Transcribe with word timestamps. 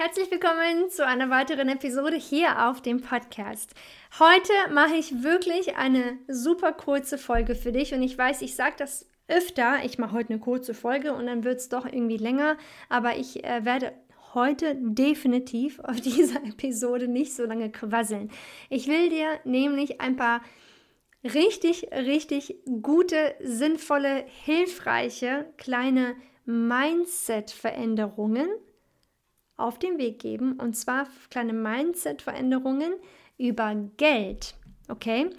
Herzlich 0.00 0.30
willkommen 0.30 0.90
zu 0.90 1.04
einer 1.04 1.28
weiteren 1.28 1.68
Episode 1.68 2.14
hier 2.14 2.68
auf 2.68 2.80
dem 2.80 3.00
Podcast. 3.00 3.74
Heute 4.20 4.52
mache 4.72 4.94
ich 4.94 5.24
wirklich 5.24 5.74
eine 5.74 6.18
super 6.28 6.70
kurze 6.70 7.18
Folge 7.18 7.56
für 7.56 7.72
dich 7.72 7.92
und 7.92 8.04
ich 8.04 8.16
weiß, 8.16 8.42
ich 8.42 8.54
sage 8.54 8.76
das 8.78 9.08
öfter. 9.26 9.84
Ich 9.84 9.98
mache 9.98 10.12
heute 10.12 10.34
eine 10.34 10.38
kurze 10.38 10.72
Folge 10.72 11.14
und 11.14 11.26
dann 11.26 11.42
wird 11.42 11.58
es 11.58 11.68
doch 11.68 11.84
irgendwie 11.84 12.16
länger, 12.16 12.56
aber 12.88 13.16
ich 13.16 13.42
äh, 13.42 13.64
werde 13.64 13.92
heute 14.34 14.76
definitiv 14.78 15.80
auf 15.84 16.00
dieser 16.00 16.44
Episode 16.44 17.08
nicht 17.08 17.34
so 17.34 17.44
lange 17.44 17.72
quasseln. 17.72 18.30
Ich 18.70 18.86
will 18.86 19.08
dir 19.08 19.40
nämlich 19.42 20.00
ein 20.00 20.14
paar 20.14 20.42
richtig, 21.24 21.90
richtig 21.90 22.54
gute, 22.82 23.34
sinnvolle, 23.40 24.24
hilfreiche 24.44 25.46
kleine 25.56 26.14
Mindset-Veränderungen 26.44 28.48
auf 29.58 29.78
den 29.78 29.98
Weg 29.98 30.18
geben 30.20 30.54
und 30.54 30.74
zwar 30.76 31.06
kleine 31.30 31.52
Mindset-Veränderungen 31.52 32.94
über 33.36 33.74
Geld, 33.96 34.54
okay? 34.88 35.30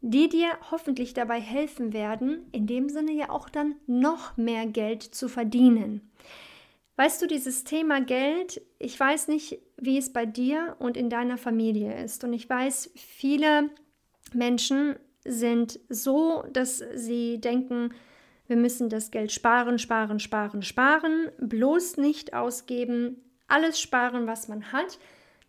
Die 0.00 0.28
dir 0.28 0.48
hoffentlich 0.70 1.14
dabei 1.14 1.40
helfen 1.40 1.92
werden, 1.92 2.46
in 2.52 2.66
dem 2.66 2.88
Sinne 2.88 3.12
ja 3.12 3.30
auch 3.30 3.48
dann 3.48 3.76
noch 3.86 4.36
mehr 4.36 4.66
Geld 4.66 5.02
zu 5.02 5.28
verdienen. 5.28 6.10
Weißt 6.96 7.20
du, 7.20 7.26
dieses 7.26 7.64
Thema 7.64 8.00
Geld, 8.00 8.62
ich 8.78 8.98
weiß 8.98 9.28
nicht, 9.28 9.58
wie 9.76 9.98
es 9.98 10.12
bei 10.12 10.24
dir 10.24 10.76
und 10.78 10.96
in 10.96 11.10
deiner 11.10 11.36
Familie 11.36 12.02
ist. 12.02 12.24
Und 12.24 12.32
ich 12.32 12.48
weiß, 12.48 12.90
viele 12.94 13.70
Menschen 14.32 14.96
sind 15.24 15.78
so, 15.90 16.44
dass 16.52 16.82
sie 16.94 17.40
denken, 17.40 17.90
wir 18.46 18.56
müssen 18.56 18.88
das 18.88 19.10
Geld 19.10 19.32
sparen, 19.32 19.78
sparen, 19.78 20.20
sparen, 20.20 20.62
sparen, 20.62 21.30
bloß 21.38 21.98
nicht 21.98 22.32
ausgeben, 22.32 23.16
alles 23.48 23.80
sparen, 23.80 24.26
was 24.26 24.48
man 24.48 24.72
hat. 24.72 24.98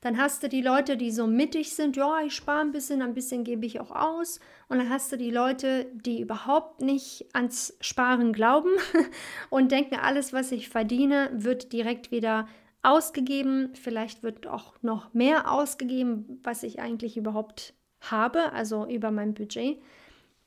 Dann 0.01 0.17
hast 0.17 0.43
du 0.43 0.49
die 0.49 0.61
Leute, 0.61 0.95
die 0.95 1.11
so 1.11 1.25
mittig 1.25 1.73
sind, 1.73 1.97
ja, 1.97 2.21
ich 2.21 2.35
spare 2.35 2.61
ein 2.61 2.71
bisschen, 2.71 3.01
ein 3.01 3.15
bisschen 3.15 3.43
gebe 3.43 3.65
ich 3.65 3.79
auch 3.79 3.91
aus. 3.91 4.39
Und 4.69 4.77
dann 4.77 4.89
hast 4.89 5.11
du 5.11 5.17
die 5.17 5.31
Leute, 5.31 5.87
die 5.93 6.21
überhaupt 6.21 6.81
nicht 6.81 7.25
ans 7.33 7.75
Sparen 7.81 8.31
glauben 8.31 8.69
und 9.49 9.71
denken, 9.71 9.95
alles, 9.95 10.33
was 10.33 10.51
ich 10.51 10.69
verdiene, 10.69 11.31
wird 11.33 11.73
direkt 11.73 12.11
wieder 12.11 12.47
ausgegeben. 12.83 13.73
Vielleicht 13.73 14.21
wird 14.21 14.45
auch 14.45 14.75
noch 14.81 15.13
mehr 15.13 15.51
ausgegeben, 15.51 16.39
was 16.43 16.61
ich 16.61 16.79
eigentlich 16.79 17.17
überhaupt 17.17 17.73
habe, 17.99 18.51
also 18.53 18.87
über 18.87 19.09
mein 19.09 19.33
Budget. 19.33 19.81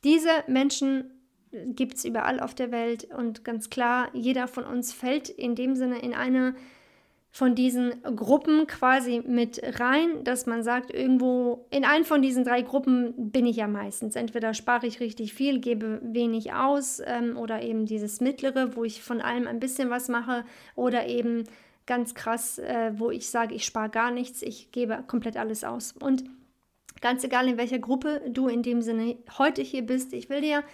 Diese 0.05 0.31
Menschen 0.47 1.11
gibt 1.51 1.97
es 1.97 2.05
überall 2.05 2.39
auf 2.39 2.55
der 2.55 2.71
Welt 2.71 3.09
und 3.13 3.45
ganz 3.45 3.71
klar, 3.71 4.09
jeder 4.13 4.47
von 4.47 4.65
uns 4.65 4.93
fällt 4.93 5.29
in 5.29 5.57
dem 5.57 5.75
Sinne 5.75 5.99
in 5.99 6.15
eine 6.15 6.55
von 7.33 7.55
diesen 7.55 8.03
Gruppen 8.03 8.67
quasi 8.67 9.23
mit 9.25 9.61
rein, 9.79 10.25
dass 10.25 10.47
man 10.47 10.65
sagt, 10.65 10.93
irgendwo 10.93 11.67
in 11.71 11.85
einen 11.85 12.05
von 12.05 12.23
diesen 12.23 12.45
drei 12.45 12.63
Gruppen 12.63 13.31
bin 13.31 13.47
ich 13.47 13.57
ja 13.57 13.69
meistens. 13.69 14.17
Entweder 14.17 14.53
spare 14.53 14.87
ich 14.87 14.99
richtig 14.99 15.33
viel, 15.33 15.61
gebe 15.61 16.01
wenig 16.03 16.53
aus 16.53 17.01
ähm, 17.05 17.37
oder 17.37 17.63
eben 17.63 17.87
dieses 17.87 18.21
mittlere, 18.21 18.75
wo 18.75 18.83
ich 18.83 19.03
von 19.03 19.21
allem 19.21 19.47
ein 19.47 19.61
bisschen 19.61 19.91
was 19.91 20.09
mache 20.09 20.45
oder 20.75 21.07
eben 21.07 21.45
ganz 21.87 22.15
krass, 22.15 22.59
äh, 22.59 22.93
wo 22.97 23.11
ich 23.11 23.31
sage, 23.31 23.55
ich 23.55 23.65
spare 23.65 23.91
gar 23.91 24.11
nichts, 24.11 24.43
ich 24.43 24.73
gebe 24.73 25.05
komplett 25.07 25.37
alles 25.37 25.63
aus. 25.63 25.93
Und 25.93 26.25
ganz 27.01 27.23
egal, 27.23 27.49
in 27.49 27.59
welcher 27.59 27.79
Gruppe 27.79 28.23
du 28.29 28.49
in 28.49 28.63
dem 28.63 28.83
Sinne 28.83 29.17
heute 29.39 29.63
hier 29.63 29.83
bist, 29.83 30.13
ich 30.13 30.29
will 30.29 30.41
dir, 30.41 30.65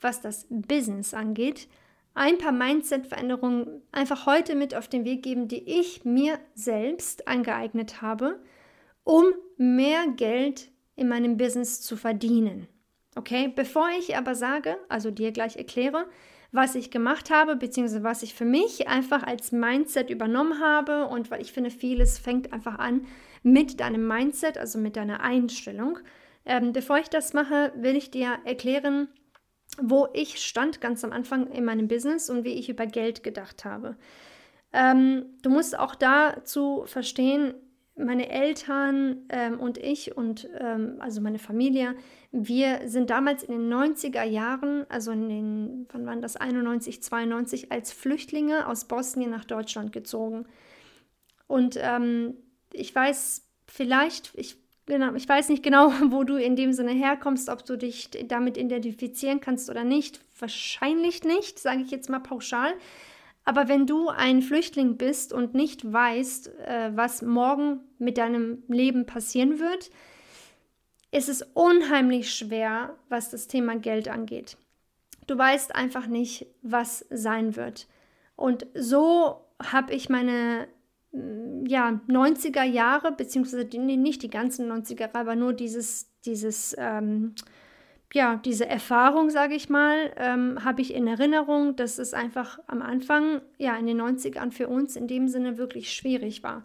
was 0.00 0.20
das 0.20 0.46
Business 0.48 1.12
angeht, 1.12 1.68
ein 2.14 2.38
paar 2.38 2.52
Mindset-Veränderungen 2.52 3.82
einfach 3.92 4.26
heute 4.26 4.54
mit 4.54 4.74
auf 4.74 4.88
den 4.88 5.04
Weg 5.04 5.22
geben, 5.22 5.48
die 5.48 5.68
ich 5.80 6.04
mir 6.04 6.38
selbst 6.54 7.28
angeeignet 7.28 8.00
habe, 8.02 8.40
um 9.02 9.24
mehr 9.56 10.06
Geld 10.16 10.70
in 10.96 11.08
meinem 11.08 11.36
Business 11.36 11.82
zu 11.82 11.96
verdienen. 11.96 12.68
Okay, 13.16 13.52
bevor 13.54 13.88
ich 13.98 14.16
aber 14.16 14.34
sage, 14.34 14.76
also 14.88 15.10
dir 15.10 15.32
gleich 15.32 15.56
erkläre, 15.56 16.06
was 16.52 16.76
ich 16.76 16.92
gemacht 16.92 17.30
habe, 17.30 17.56
beziehungsweise 17.56 18.04
was 18.04 18.22
ich 18.22 18.34
für 18.34 18.44
mich 18.44 18.86
einfach 18.86 19.24
als 19.24 19.50
Mindset 19.50 20.08
übernommen 20.08 20.60
habe 20.60 21.06
und 21.06 21.30
weil 21.30 21.42
ich 21.42 21.52
finde, 21.52 21.70
vieles 21.70 22.18
fängt 22.18 22.52
einfach 22.52 22.78
an 22.78 23.06
mit 23.42 23.80
deinem 23.80 24.06
Mindset, 24.06 24.56
also 24.56 24.78
mit 24.78 24.96
deiner 24.96 25.20
Einstellung. 25.20 25.98
Ähm, 26.46 26.72
bevor 26.72 26.98
ich 26.98 27.08
das 27.08 27.32
mache, 27.32 27.72
will 27.76 27.96
ich 27.96 28.12
dir 28.12 28.38
erklären, 28.44 29.08
wo 29.80 30.08
ich 30.12 30.38
stand 30.38 30.80
ganz 30.80 31.04
am 31.04 31.12
Anfang 31.12 31.48
in 31.48 31.64
meinem 31.64 31.88
Business 31.88 32.30
und 32.30 32.44
wie 32.44 32.54
ich 32.54 32.68
über 32.68 32.86
Geld 32.86 33.22
gedacht 33.22 33.64
habe. 33.64 33.96
Ähm, 34.72 35.26
du 35.42 35.50
musst 35.50 35.78
auch 35.78 35.94
dazu 35.94 36.84
verstehen, 36.86 37.54
meine 37.96 38.28
Eltern 38.28 39.26
ähm, 39.28 39.60
und 39.60 39.78
ich 39.78 40.16
und 40.16 40.48
ähm, 40.58 40.96
also 40.98 41.20
meine 41.20 41.38
Familie, 41.38 41.94
wir 42.32 42.88
sind 42.88 43.10
damals 43.10 43.44
in 43.44 43.52
den 43.52 43.72
90er 43.72 44.24
Jahren, 44.24 44.84
also 44.88 45.12
in 45.12 45.28
den, 45.28 45.88
wann 45.92 46.06
waren 46.06 46.20
das, 46.20 46.36
91, 46.36 47.02
92, 47.02 47.70
als 47.70 47.92
Flüchtlinge 47.92 48.66
aus 48.66 48.86
Bosnien 48.86 49.30
nach 49.30 49.44
Deutschland 49.44 49.92
gezogen. 49.92 50.46
Und 51.46 51.78
ähm, 51.80 52.34
ich 52.72 52.92
weiß, 52.92 53.48
vielleicht, 53.68 54.32
ich 54.34 54.63
Genau, 54.86 55.14
ich 55.14 55.28
weiß 55.28 55.48
nicht 55.48 55.62
genau, 55.62 55.90
wo 56.10 56.24
du 56.24 56.36
in 56.36 56.56
dem 56.56 56.72
Sinne 56.72 56.92
herkommst, 56.92 57.48
ob 57.48 57.64
du 57.64 57.76
dich 57.76 58.10
damit 58.26 58.56
identifizieren 58.56 59.40
kannst 59.40 59.70
oder 59.70 59.84
nicht. 59.84 60.20
Wahrscheinlich 60.38 61.24
nicht, 61.24 61.58
sage 61.58 61.82
ich 61.82 61.90
jetzt 61.90 62.10
mal 62.10 62.20
pauschal. 62.20 62.74
Aber 63.46 63.68
wenn 63.68 63.86
du 63.86 64.08
ein 64.08 64.40
Flüchtling 64.40 64.96
bist 64.96 65.32
und 65.32 65.54
nicht 65.54 65.90
weißt, 65.90 66.48
äh, 66.60 66.90
was 66.94 67.22
morgen 67.22 67.80
mit 67.98 68.16
deinem 68.16 68.62
Leben 68.68 69.04
passieren 69.04 69.58
wird, 69.58 69.90
ist 71.10 71.28
es 71.28 71.42
unheimlich 71.54 72.34
schwer, 72.34 72.96
was 73.08 73.30
das 73.30 73.46
Thema 73.46 73.76
Geld 73.76 74.08
angeht. 74.08 74.56
Du 75.26 75.38
weißt 75.38 75.74
einfach 75.74 76.06
nicht, 76.06 76.46
was 76.62 77.06
sein 77.10 77.54
wird. 77.54 77.86
Und 78.34 78.66
so 78.74 79.46
habe 79.62 79.94
ich 79.94 80.08
meine 80.08 80.66
ja, 81.66 82.00
90er 82.08 82.64
Jahre, 82.64 83.12
beziehungsweise 83.12 83.64
die, 83.64 83.78
nicht 83.78 84.22
die 84.22 84.30
ganzen 84.30 84.70
90er 84.70 85.00
Jahre, 85.00 85.14
aber 85.14 85.36
nur 85.36 85.52
dieses, 85.52 86.10
dieses, 86.24 86.74
ähm, 86.78 87.34
ja, 88.12 88.36
diese 88.36 88.66
Erfahrung, 88.66 89.30
sage 89.30 89.54
ich 89.54 89.68
mal, 89.68 90.12
ähm, 90.16 90.64
habe 90.64 90.82
ich 90.82 90.94
in 90.94 91.06
Erinnerung, 91.06 91.76
dass 91.76 91.98
es 91.98 92.14
einfach 92.14 92.58
am 92.66 92.82
Anfang, 92.82 93.42
ja, 93.58 93.76
in 93.76 93.86
den 93.86 94.00
90ern 94.00 94.50
für 94.50 94.68
uns 94.68 94.96
in 94.96 95.06
dem 95.06 95.28
Sinne 95.28 95.56
wirklich 95.56 95.92
schwierig 95.92 96.42
war. 96.42 96.64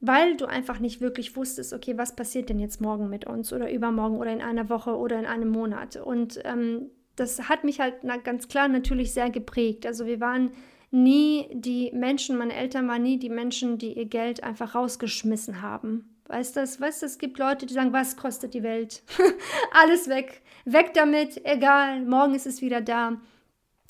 Weil 0.00 0.36
du 0.36 0.46
einfach 0.46 0.78
nicht 0.78 1.00
wirklich 1.00 1.34
wusstest, 1.34 1.72
okay, 1.72 1.98
was 1.98 2.14
passiert 2.14 2.48
denn 2.48 2.60
jetzt 2.60 2.80
morgen 2.80 3.08
mit 3.08 3.26
uns 3.26 3.52
oder 3.52 3.72
übermorgen 3.72 4.18
oder 4.18 4.32
in 4.32 4.42
einer 4.42 4.68
Woche 4.68 4.96
oder 4.96 5.18
in 5.18 5.26
einem 5.26 5.48
Monat. 5.48 5.96
Und 5.96 6.40
ähm, 6.44 6.90
das 7.16 7.48
hat 7.48 7.64
mich 7.64 7.80
halt 7.80 7.96
ganz 8.22 8.46
klar 8.46 8.68
natürlich 8.68 9.12
sehr 9.12 9.30
geprägt. 9.30 9.86
Also 9.86 10.06
wir 10.06 10.20
waren 10.20 10.52
nie 10.90 11.48
die 11.52 11.90
Menschen, 11.92 12.38
meine 12.38 12.54
Eltern 12.54 12.88
waren 12.88 13.02
nie 13.02 13.18
die 13.18 13.30
Menschen, 13.30 13.78
die 13.78 13.92
ihr 13.92 14.06
Geld 14.06 14.42
einfach 14.42 14.74
rausgeschmissen 14.74 15.62
haben. 15.62 16.16
Weißt 16.26 16.56
du, 16.56 16.60
weißt 16.60 17.02
du, 17.02 17.06
es 17.06 17.18
gibt 17.18 17.38
Leute, 17.38 17.66
die 17.66 17.74
sagen, 17.74 17.92
was 17.92 18.16
kostet 18.16 18.54
die 18.54 18.62
Welt? 18.62 19.02
Alles 19.72 20.08
weg, 20.08 20.42
weg 20.64 20.92
damit, 20.94 21.44
egal, 21.44 22.04
morgen 22.04 22.34
ist 22.34 22.46
es 22.46 22.60
wieder 22.60 22.80
da. 22.80 23.18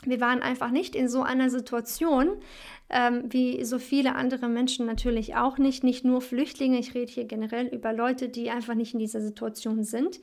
Wir 0.04 0.20
waren 0.20 0.42
einfach 0.42 0.70
nicht 0.70 0.94
in 0.94 1.08
so 1.08 1.22
einer 1.22 1.50
Situation, 1.50 2.36
ähm, 2.88 3.24
wie 3.28 3.64
so 3.64 3.80
viele 3.80 4.14
andere 4.14 4.48
Menschen 4.48 4.86
natürlich 4.86 5.34
auch 5.34 5.58
nicht. 5.58 5.82
Nicht 5.82 6.04
nur 6.04 6.20
Flüchtlinge, 6.20 6.78
ich 6.78 6.94
rede 6.94 7.10
hier 7.10 7.24
generell 7.24 7.66
über 7.66 7.92
Leute, 7.92 8.28
die 8.28 8.50
einfach 8.50 8.74
nicht 8.74 8.94
in 8.94 9.00
dieser 9.00 9.20
Situation 9.20 9.82
sind. 9.82 10.20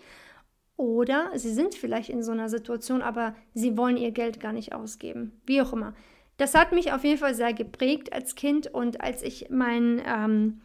Oder 0.77 1.31
sie 1.36 1.54
sind 1.54 1.75
vielleicht 1.75 2.10
in 2.10 2.24
so 2.24 2.31
einer 2.31 2.50
Situation, 2.50 3.01
aber 3.01 3.36
sie 3.54 3.77
wollen 3.77 3.98
ihr 3.98 4.12
Geld 4.12 4.39
gar 4.39 4.54
nicht 4.54 4.74
ausgeben. 4.74 5.42
Wie 5.45 5.62
auch 5.62 5.74
immer. 5.74 5.94
Das 6.38 6.54
hat 6.54 6.72
mich 6.72 6.92
auf 6.92 7.04
jeden 7.04 7.20
Fall 7.20 7.34
sehr 7.34 7.54
geprägt 7.54 8.12
als 8.14 8.36
Kind 8.36 8.68
und 8.68 9.02
als 9.02 9.24
ich 9.24 9.48
mein 9.50 10.02
ähm, 10.06 10.62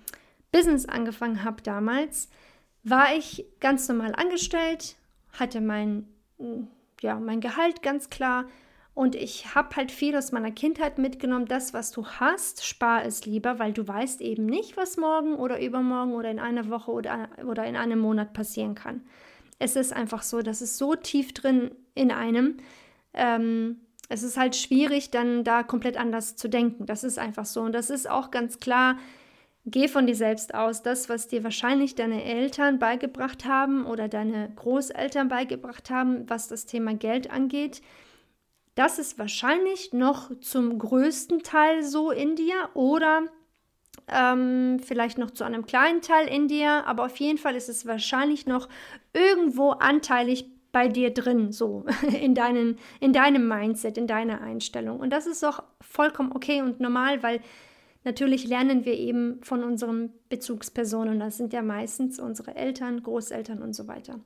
Business 0.53 0.87
angefangen 0.87 1.45
habe 1.45 1.63
damals, 1.63 2.29
war 2.83 3.15
ich 3.17 3.47
ganz 3.61 3.89
normal 3.89 4.15
angestellt, 4.15 4.97
hatte 5.33 5.61
mein, 5.61 6.09
ja, 7.01 7.21
mein 7.21 7.41
Gehalt 7.41 7.83
ganz 7.83 8.11
klar 8.11 8.47
und 8.95 9.15
ich 9.15 9.55
habe 9.55 9.77
halt 9.77 9.93
viel 9.93 10.17
aus 10.17 10.33
meiner 10.33 10.51
Kindheit 10.51 10.99
mitgenommen. 10.99 11.47
Das, 11.47 11.73
was 11.73 11.93
du 11.93 12.05
hast, 12.07 12.67
spar 12.67 13.05
es 13.05 13.25
lieber, 13.25 13.59
weil 13.59 13.73
du 13.73 13.87
weißt 13.87 14.21
eben 14.21 14.47
nicht, 14.47 14.77
was 14.77 14.97
morgen 14.97 15.37
oder 15.37 15.61
übermorgen 15.61 16.13
oder 16.13 16.31
in 16.31 16.41
einer 16.41 16.69
Woche 16.69 16.91
oder, 16.91 17.29
oder 17.47 17.65
in 17.65 17.77
einem 17.77 18.01
Monat 18.01 18.33
passieren 18.33 18.75
kann. 18.75 19.03
Es 19.59 19.77
ist 19.77 19.93
einfach 19.93 20.23
so, 20.23 20.43
das 20.43 20.63
ist 20.63 20.79
so 20.79 20.97
tief 20.97 21.33
drin 21.33 21.71
in 21.95 22.11
einem. 22.11 22.57
Ähm, 23.15 23.81
es 24.11 24.25
ist 24.25 24.37
halt 24.37 24.57
schwierig, 24.57 25.11
dann 25.13 25.45
da 25.45 25.63
komplett 25.63 25.97
anders 25.97 26.35
zu 26.35 26.49
denken. 26.49 26.85
Das 26.85 27.05
ist 27.05 27.19
einfach 27.19 27.47
so. 27.47 27.63
Und 27.63 27.73
das 27.73 27.91
ist 27.91 28.11
auch 28.11 28.33
ganz 28.33 28.59
klar, 28.59 28.99
geh 29.65 29.87
von 29.87 30.09
dir 30.09 30.17
selbst 30.17 30.53
aus. 30.53 30.83
Das, 30.83 31.09
was 31.09 31.29
dir 31.29 31.45
wahrscheinlich 31.45 31.95
deine 31.95 32.25
Eltern 32.25 32.81
beigebracht 32.81 33.45
haben 33.45 33.87
oder 33.87 34.09
deine 34.09 34.51
Großeltern 34.57 35.29
beigebracht 35.29 35.91
haben, 35.91 36.29
was 36.29 36.49
das 36.49 36.67
Thema 36.67 36.93
Geld 36.95 37.31
angeht, 37.31 37.83
das 38.75 38.99
ist 38.99 39.17
wahrscheinlich 39.17 39.93
noch 39.93 40.31
zum 40.41 40.79
größten 40.81 41.45
Teil 41.45 41.85
so 41.85 42.11
in 42.11 42.35
dir 42.35 42.69
oder 42.75 43.23
ähm, 44.09 44.81
vielleicht 44.85 45.19
noch 45.19 45.31
zu 45.31 45.45
einem 45.45 45.67
kleinen 45.67 46.03
Teil 46.03 46.27
in 46.27 46.49
dir, 46.49 46.85
aber 46.87 47.05
auf 47.05 47.17
jeden 47.19 47.39
Fall 47.39 47.55
ist 47.55 47.69
es 47.69 47.87
wahrscheinlich 47.87 48.47
noch 48.47 48.69
irgendwo 49.13 49.71
anteilig 49.71 50.47
bei 50.73 50.89
dir 50.89 51.13
drin, 51.13 51.53
so 51.53 51.85
in, 52.21 52.35
deinen, 52.35 52.79
in 53.01 53.13
deinem 53.13 53.49
Mindset, 53.49 53.99
in 53.99 54.07
deiner 54.07 54.41
Einstellung. 54.41 55.01
Und 55.01 55.11
das 55.11 55.27
ist 55.27 55.45
auch 55.45 55.63
vollkommen 55.81 56.33
okay 56.33 56.63
und 56.63 56.81
normal, 56.81 57.23
weil 57.23 57.41
natürlich 58.05 58.47
lernen 58.47 58.85
wir 58.85 58.95
eben 58.95 59.43
von 59.43 59.65
unseren 59.65 60.13
Bezugspersonen. 60.29 61.21
Das 61.21 61.37
sind 61.37 61.53
ja 61.53 61.63
meistens 61.63 62.19
unsere 62.19 62.55
Eltern, 62.55 63.03
Großeltern 63.03 63.63
und 63.63 63.75
so 63.75 63.89
weiter. 63.89 64.21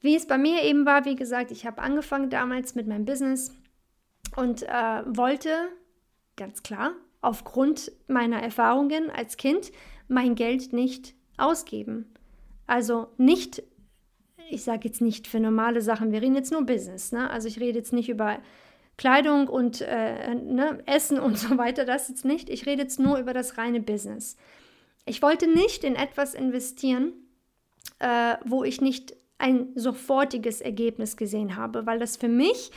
Wie 0.00 0.14
es 0.14 0.26
bei 0.26 0.38
mir 0.38 0.62
eben 0.62 0.86
war, 0.86 1.04
wie 1.04 1.16
gesagt, 1.16 1.50
ich 1.50 1.66
habe 1.66 1.82
angefangen 1.82 2.30
damals 2.30 2.74
mit 2.74 2.86
meinem 2.86 3.04
Business 3.04 3.52
und 4.36 4.62
äh, 4.62 5.02
wollte 5.06 5.50
ganz 6.36 6.62
klar 6.62 6.92
aufgrund 7.20 7.90
meiner 8.06 8.40
Erfahrungen 8.40 9.10
als 9.10 9.36
Kind 9.36 9.72
mein 10.06 10.34
Geld 10.36 10.72
nicht 10.72 11.14
ausgeben. 11.36 12.06
Also 12.66 13.08
nicht, 13.16 13.62
ich 14.50 14.64
sage 14.64 14.88
jetzt 14.88 15.00
nicht 15.00 15.26
für 15.26 15.40
normale 15.40 15.82
Sachen, 15.82 16.12
wir 16.12 16.22
reden 16.22 16.34
jetzt 16.34 16.52
nur 16.52 16.64
Business. 16.64 17.12
Ne? 17.12 17.30
Also 17.30 17.48
ich 17.48 17.60
rede 17.60 17.78
jetzt 17.78 17.92
nicht 17.92 18.08
über 18.08 18.38
Kleidung 18.96 19.48
und 19.48 19.80
äh, 19.80 20.34
ne, 20.34 20.82
Essen 20.86 21.18
und 21.20 21.38
so 21.38 21.56
weiter, 21.56 21.84
das 21.84 22.08
jetzt 22.08 22.24
nicht. 22.24 22.50
Ich 22.50 22.66
rede 22.66 22.82
jetzt 22.82 22.98
nur 22.98 23.18
über 23.18 23.32
das 23.32 23.56
reine 23.56 23.80
Business. 23.80 24.36
Ich 25.06 25.22
wollte 25.22 25.46
nicht 25.46 25.84
in 25.84 25.94
etwas 25.94 26.34
investieren, 26.34 27.12
äh, 28.00 28.36
wo 28.44 28.64
ich 28.64 28.80
nicht 28.80 29.16
ein 29.38 29.68
sofortiges 29.76 30.60
Ergebnis 30.60 31.16
gesehen 31.16 31.56
habe, 31.56 31.86
weil 31.86 31.98
das 31.98 32.16
für 32.16 32.28
mich 32.28 32.72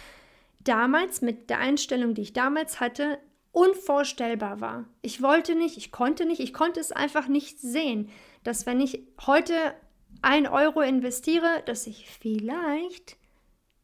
damals 0.60 1.22
mit 1.22 1.50
der 1.50 1.58
Einstellung, 1.58 2.14
die 2.14 2.22
ich 2.22 2.34
damals 2.34 2.80
hatte, 2.80 3.18
unvorstellbar 3.52 4.62
war. 4.62 4.86
Ich 5.02 5.22
wollte 5.22 5.56
nicht, 5.56 5.76
ich 5.76 5.92
konnte 5.92 6.26
nicht, 6.26 6.40
ich 6.40 6.54
konnte 6.54 6.80
es 6.80 6.92
einfach 6.92 7.28
nicht 7.28 7.60
sehen, 7.60 8.10
dass 8.44 8.66
wenn 8.66 8.80
ich 8.80 9.04
heute 9.26 9.56
ein 10.22 10.48
Euro 10.48 10.82
investiere, 10.82 11.64
dass 11.66 11.88
ich 11.88 12.10
vielleicht 12.10 13.18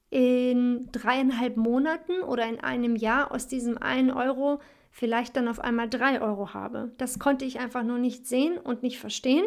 in 0.10 0.90
dreieinhalb 0.92 1.58
Monaten 1.58 2.22
oder 2.22 2.48
in 2.48 2.60
einem 2.60 2.96
Jahr 2.96 3.32
aus 3.32 3.48
diesem 3.48 3.78
einen 3.78 4.12
Euro 4.12 4.60
vielleicht 4.92 5.36
dann 5.36 5.48
auf 5.48 5.60
einmal 5.60 5.90
drei 5.90 6.22
Euro 6.22 6.54
habe. 6.54 6.92
Das 6.98 7.20
konnte 7.20 7.46
ich 7.46 7.60
einfach 7.60 7.84
nur 7.84 8.00
nicht 8.00 8.26
sehen 8.26 8.58
und 8.58 8.84
nicht 8.84 9.00
verstehen. 9.00 9.46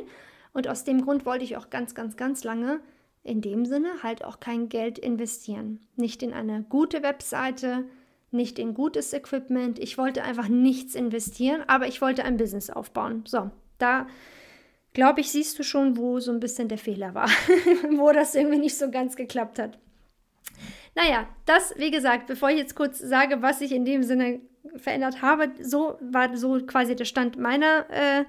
Und 0.53 0.69
aus 0.69 0.85
dem 0.85 1.03
Grund 1.03 1.25
wollte 1.27 1.45
ich 1.45 1.57
auch 1.57 1.71
ganz, 1.71 1.95
ganz, 1.95 2.17
ganz 2.17 2.45
lange 2.45 2.81
in 3.23 3.41
dem 3.41 3.67
Sinne 3.67 4.03
halt 4.03 4.25
auch 4.25 4.41
kein 4.41 4.69
Geld 4.69 4.99
investieren. 4.99 5.81
Nicht 5.97 6.23
in 6.23 6.33
eine 6.33 6.63
gute 6.69 7.03
Webseite, 7.03 7.85
nicht 8.31 8.59
in 8.59 8.75
gutes 8.75 9.13
Equipment. 9.13 9.79
Ich 9.79 9.99
wollte 9.99 10.23
einfach 10.23 10.49
nichts 10.49 10.95
investieren, 10.95 11.63
aber 11.67 11.87
ich 11.89 12.01
wollte 12.01 12.25
ein 12.25 12.37
Business 12.37 12.71
aufbauen. 12.71 13.25
So, 13.27 13.51
da 13.79 14.07
glaube 14.93 15.21
ich, 15.21 15.31
siehst 15.31 15.59
du 15.59 15.63
schon, 15.63 15.97
wo 15.97 16.21
so 16.21 16.33
ein 16.33 16.41
bisschen 16.41 16.69
der 16.69 16.79
Fehler 16.79 17.15
war, 17.15 17.29
wo 17.91 18.13
das 18.13 18.35
irgendwie 18.35 18.59
nicht 18.59 18.77
so 18.77 18.91
ganz 18.91 19.17
geklappt 19.17 19.59
hat. 19.59 19.79
Naja, 20.95 21.29
das, 21.47 21.75
wie 21.77 21.91
gesagt, 21.91 22.27
bevor 22.27 22.51
ich 22.51 22.59
jetzt 22.59 22.75
kurz 22.75 22.99
sage, 22.99 23.43
was 23.43 23.61
ich 23.61 23.73
in 23.73 23.85
dem 23.85 24.03
Sinne 24.03 24.41
verändert 24.77 25.23
habe, 25.23 25.51
so 25.61 25.97
war 26.01 26.37
so 26.37 26.59
quasi 26.67 26.97
der 26.97 27.05
Stand 27.05 27.39
meiner 27.39 27.87
äh, 27.91 28.25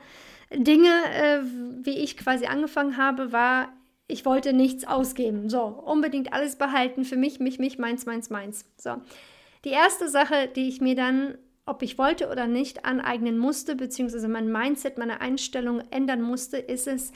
Dinge, 0.56 0.90
äh, 0.90 1.40
wie 1.84 1.98
ich 1.98 2.18
quasi 2.18 2.46
angefangen 2.46 2.98
habe, 2.98 3.32
war, 3.32 3.70
ich 4.08 4.26
wollte 4.26 4.54
nichts 4.54 4.86
ausgeben. 4.86 5.50
So, 5.50 5.62
unbedingt 5.64 6.34
alles 6.34 6.56
behalten 6.56 7.04
für 7.06 7.18
mich, 7.18 7.40
mich, 7.40 7.58
mich, 7.60 7.80
meins, 7.80 8.06
meins, 8.06 8.30
meins. 8.30 8.66
So. 8.78 8.98
Die 9.66 9.70
erste 9.70 10.10
Sache, 10.10 10.50
die 10.56 10.68
ich 10.68 10.82
mir 10.82 10.96
dann, 10.96 11.38
ob 11.72 11.82
ich 11.84 11.98
wollte 11.98 12.30
oder 12.30 12.48
nicht, 12.48 12.84
aneignen 12.84 13.38
musste, 13.38 13.78
beziehungsweise 13.78 14.28
mein 14.28 14.52
Mindset, 14.52 14.98
meine 14.98 15.22
Einstellung 15.22 15.82
ändern 15.90 16.22
musste, 16.22 16.58
ist 16.58 16.86
es, 16.86 17.14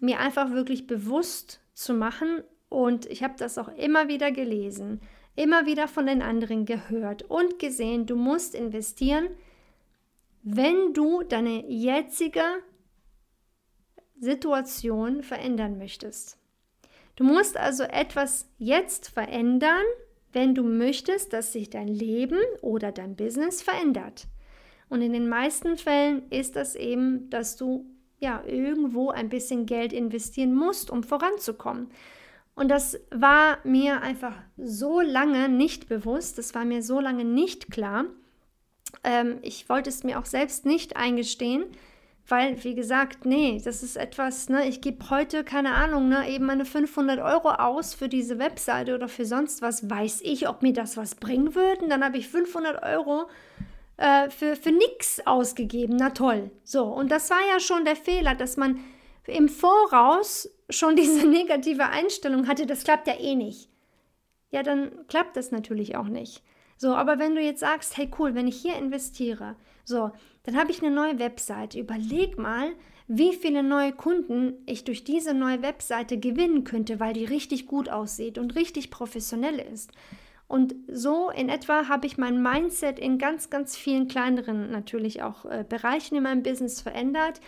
mir 0.00 0.18
einfach 0.18 0.50
wirklich 0.50 0.86
bewusst 0.86 1.60
zu 1.74 1.92
machen. 1.92 2.42
Und 2.70 3.04
ich 3.06 3.22
habe 3.22 3.34
das 3.36 3.58
auch 3.58 3.68
immer 3.68 4.08
wieder 4.08 4.32
gelesen, 4.32 5.02
immer 5.36 5.66
wieder 5.66 5.88
von 5.88 6.06
den 6.06 6.22
anderen 6.22 6.64
gehört 6.64 7.22
und 7.24 7.58
gesehen, 7.58 8.06
du 8.06 8.16
musst 8.16 8.54
investieren, 8.54 9.28
wenn 10.42 10.94
du 10.94 11.22
deine 11.22 11.66
jetzige 11.68 12.42
Situation 14.18 15.22
verändern 15.22 15.76
möchtest. 15.76 16.38
Du 17.16 17.24
musst 17.24 17.58
also 17.58 17.82
etwas 17.82 18.48
jetzt 18.56 19.08
verändern, 19.10 19.84
wenn 20.32 20.54
du 20.54 20.62
möchtest, 20.62 21.32
dass 21.32 21.52
sich 21.52 21.70
dein 21.70 21.88
Leben 21.88 22.38
oder 22.60 22.92
dein 22.92 23.16
Business 23.16 23.62
verändert. 23.62 24.26
Und 24.88 25.02
in 25.02 25.12
den 25.12 25.28
meisten 25.28 25.76
Fällen 25.76 26.28
ist 26.30 26.56
das 26.56 26.74
eben, 26.74 27.30
dass 27.30 27.56
du 27.56 27.86
ja 28.18 28.42
irgendwo 28.46 29.10
ein 29.10 29.28
bisschen 29.28 29.66
Geld 29.66 29.92
investieren 29.92 30.54
musst, 30.54 30.90
um 30.90 31.02
voranzukommen. 31.02 31.88
Und 32.54 32.68
das 32.68 33.00
war 33.10 33.58
mir 33.64 34.02
einfach 34.02 34.34
so 34.56 35.00
lange 35.00 35.48
nicht 35.48 35.88
bewusst, 35.88 36.38
das 36.38 36.54
war 36.54 36.64
mir 36.64 36.82
so 36.82 37.00
lange 37.00 37.24
nicht 37.24 37.70
klar. 37.70 38.04
Ähm, 39.04 39.38
ich 39.42 39.68
wollte 39.68 39.88
es 39.88 40.04
mir 40.04 40.18
auch 40.18 40.26
selbst 40.26 40.66
nicht 40.66 40.96
eingestehen, 40.96 41.64
weil, 42.28 42.62
wie 42.64 42.74
gesagt, 42.74 43.26
nee, 43.26 43.60
das 43.62 43.82
ist 43.82 43.96
etwas, 43.96 44.48
ne, 44.48 44.68
ich 44.68 44.80
gebe 44.80 45.10
heute, 45.10 45.44
keine 45.44 45.74
Ahnung, 45.74 46.08
ne, 46.08 46.28
eben 46.28 46.46
meine 46.46 46.64
500 46.64 47.20
Euro 47.20 47.50
aus 47.50 47.94
für 47.94 48.08
diese 48.08 48.38
Webseite 48.38 48.94
oder 48.94 49.08
für 49.08 49.24
sonst 49.24 49.60
was. 49.60 49.90
Weiß 49.90 50.20
ich, 50.22 50.48
ob 50.48 50.62
mir 50.62 50.72
das 50.72 50.96
was 50.96 51.16
bringen 51.16 51.54
würde? 51.54 51.88
Dann 51.88 52.04
habe 52.04 52.18
ich 52.18 52.28
500 52.28 52.82
Euro 52.82 53.28
äh, 53.96 54.30
für, 54.30 54.56
für 54.56 54.72
nichts 54.72 55.26
ausgegeben. 55.26 55.96
Na 55.96 56.10
toll. 56.10 56.50
So, 56.64 56.84
und 56.84 57.10
das 57.10 57.30
war 57.30 57.40
ja 57.52 57.60
schon 57.60 57.84
der 57.84 57.96
Fehler, 57.96 58.34
dass 58.34 58.56
man 58.56 58.80
im 59.26 59.48
Voraus 59.48 60.48
schon 60.70 60.96
diese 60.96 61.26
negative 61.26 61.88
Einstellung 61.88 62.46
hatte, 62.48 62.66
das 62.66 62.84
klappt 62.84 63.08
ja 63.08 63.14
eh 63.18 63.34
nicht. 63.34 63.68
Ja, 64.50 64.62
dann 64.62 65.06
klappt 65.08 65.36
das 65.36 65.50
natürlich 65.50 65.96
auch 65.96 66.08
nicht. 66.08 66.42
So, 66.76 66.94
aber 66.94 67.18
wenn 67.18 67.34
du 67.34 67.40
jetzt 67.40 67.60
sagst, 67.60 67.96
hey 67.96 68.10
cool, 68.18 68.34
wenn 68.34 68.48
ich 68.48 68.60
hier 68.60 68.76
investiere, 68.76 69.56
so, 69.84 70.10
dann 70.44 70.56
habe 70.56 70.70
ich 70.70 70.82
eine 70.82 70.94
neue 70.94 71.18
Webseite. 71.18 71.78
Überleg 71.78 72.38
mal, 72.38 72.72
wie 73.08 73.32
viele 73.34 73.62
neue 73.62 73.92
Kunden 73.92 74.54
ich 74.66 74.84
durch 74.84 75.04
diese 75.04 75.34
neue 75.34 75.62
Webseite 75.62 76.18
gewinnen 76.18 76.64
könnte, 76.64 77.00
weil 77.00 77.12
die 77.12 77.24
richtig 77.24 77.66
gut 77.66 77.88
aussieht 77.88 78.38
und 78.38 78.54
richtig 78.56 78.90
professionell 78.90 79.58
ist. 79.58 79.92
Und 80.48 80.74
so 80.86 81.30
in 81.30 81.48
etwa 81.48 81.88
habe 81.88 82.06
ich 82.06 82.18
mein 82.18 82.42
Mindset 82.42 82.98
in 82.98 83.18
ganz, 83.18 83.48
ganz 83.48 83.76
vielen 83.76 84.08
kleineren 84.08 84.70
natürlich 84.70 85.22
auch 85.22 85.44
äh, 85.46 85.64
Bereichen 85.66 86.16
in 86.16 86.24
meinem 86.24 86.42
Business 86.42 86.80
verändert. 86.80 87.40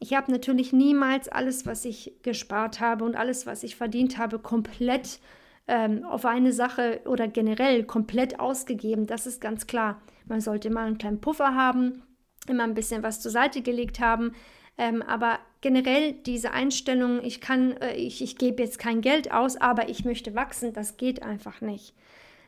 Ich 0.00 0.14
habe 0.14 0.30
natürlich 0.30 0.72
niemals 0.72 1.28
alles, 1.28 1.64
was 1.64 1.84
ich 1.84 2.12
gespart 2.22 2.80
habe 2.80 3.04
und 3.04 3.16
alles, 3.16 3.46
was 3.46 3.62
ich 3.62 3.76
verdient 3.76 4.18
habe, 4.18 4.38
komplett 4.38 5.20
ähm, 5.68 6.04
auf 6.04 6.26
eine 6.26 6.52
Sache 6.52 7.00
oder 7.06 7.28
generell 7.28 7.84
komplett 7.84 8.40
ausgegeben. 8.40 9.06
Das 9.06 9.26
ist 9.26 9.40
ganz 9.40 9.66
klar. 9.66 10.02
Man 10.26 10.40
sollte 10.40 10.68
immer 10.68 10.80
einen 10.80 10.98
kleinen 10.98 11.20
Puffer 11.20 11.54
haben, 11.54 12.02
immer 12.48 12.64
ein 12.64 12.74
bisschen 12.74 13.02
was 13.02 13.20
zur 13.20 13.30
Seite 13.30 13.62
gelegt 13.62 14.00
haben. 14.00 14.34
Ähm, 14.78 15.02
aber 15.02 15.38
generell 15.60 16.12
diese 16.12 16.52
Einstellung, 16.52 17.22
ich 17.22 17.40
kann, 17.40 17.76
äh, 17.78 17.94
ich, 17.94 18.22
ich 18.22 18.38
gebe 18.38 18.62
jetzt 18.62 18.78
kein 18.78 19.00
Geld 19.00 19.30
aus, 19.30 19.56
aber 19.56 19.88
ich 19.88 20.04
möchte 20.04 20.34
wachsen, 20.34 20.72
das 20.72 20.96
geht 20.96 21.22
einfach 21.22 21.60
nicht. 21.60 21.94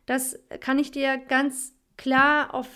Das 0.06 0.38
kann 0.60 0.78
ich 0.78 0.90
dir 0.90 1.18
ganz 1.18 1.74
klar 1.96 2.54
auf 2.54 2.68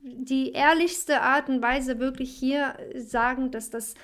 die 0.00 0.52
ehrlichste 0.52 1.22
Art 1.22 1.48
und 1.48 1.62
Weise 1.62 1.98
wirklich 1.98 2.30
hier 2.30 2.76
sagen, 2.94 3.50
dass 3.50 3.70
das 3.70 3.94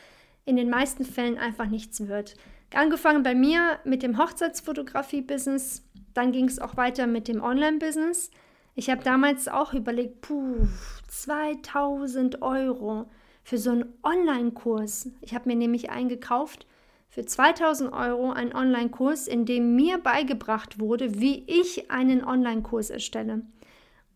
in 0.44 0.56
den 0.56 0.70
meisten 0.70 1.04
Fällen 1.04 1.38
einfach 1.38 1.66
nichts 1.66 2.06
wird. 2.08 2.36
Angefangen 2.74 3.22
bei 3.22 3.34
mir 3.34 3.78
mit 3.84 4.02
dem 4.02 4.18
Hochzeitsfotografie-Business, 4.18 5.84
dann 6.12 6.32
ging 6.32 6.46
es 6.46 6.58
auch 6.58 6.76
weiter 6.76 7.06
mit 7.06 7.28
dem 7.28 7.42
Online-Business. 7.42 8.30
Ich 8.74 8.90
habe 8.90 9.04
damals 9.04 9.46
auch 9.46 9.72
überlegt, 9.72 10.20
puh, 10.22 10.66
2000 11.08 12.42
Euro 12.42 13.06
für 13.44 13.58
so 13.58 13.70
einen 13.70 13.92
Online-Kurs. 14.02 15.10
Ich 15.20 15.34
habe 15.34 15.48
mir 15.48 15.56
nämlich 15.56 15.90
eingekauft 15.90 16.66
für 17.08 17.24
2000 17.24 17.92
Euro 17.92 18.32
einen 18.32 18.52
Online-Kurs, 18.52 19.28
in 19.28 19.46
dem 19.46 19.76
mir 19.76 19.98
beigebracht 19.98 20.80
wurde, 20.80 21.20
wie 21.20 21.44
ich 21.46 21.88
einen 21.92 22.24
Online-Kurs 22.24 22.90
erstelle. 22.90 23.42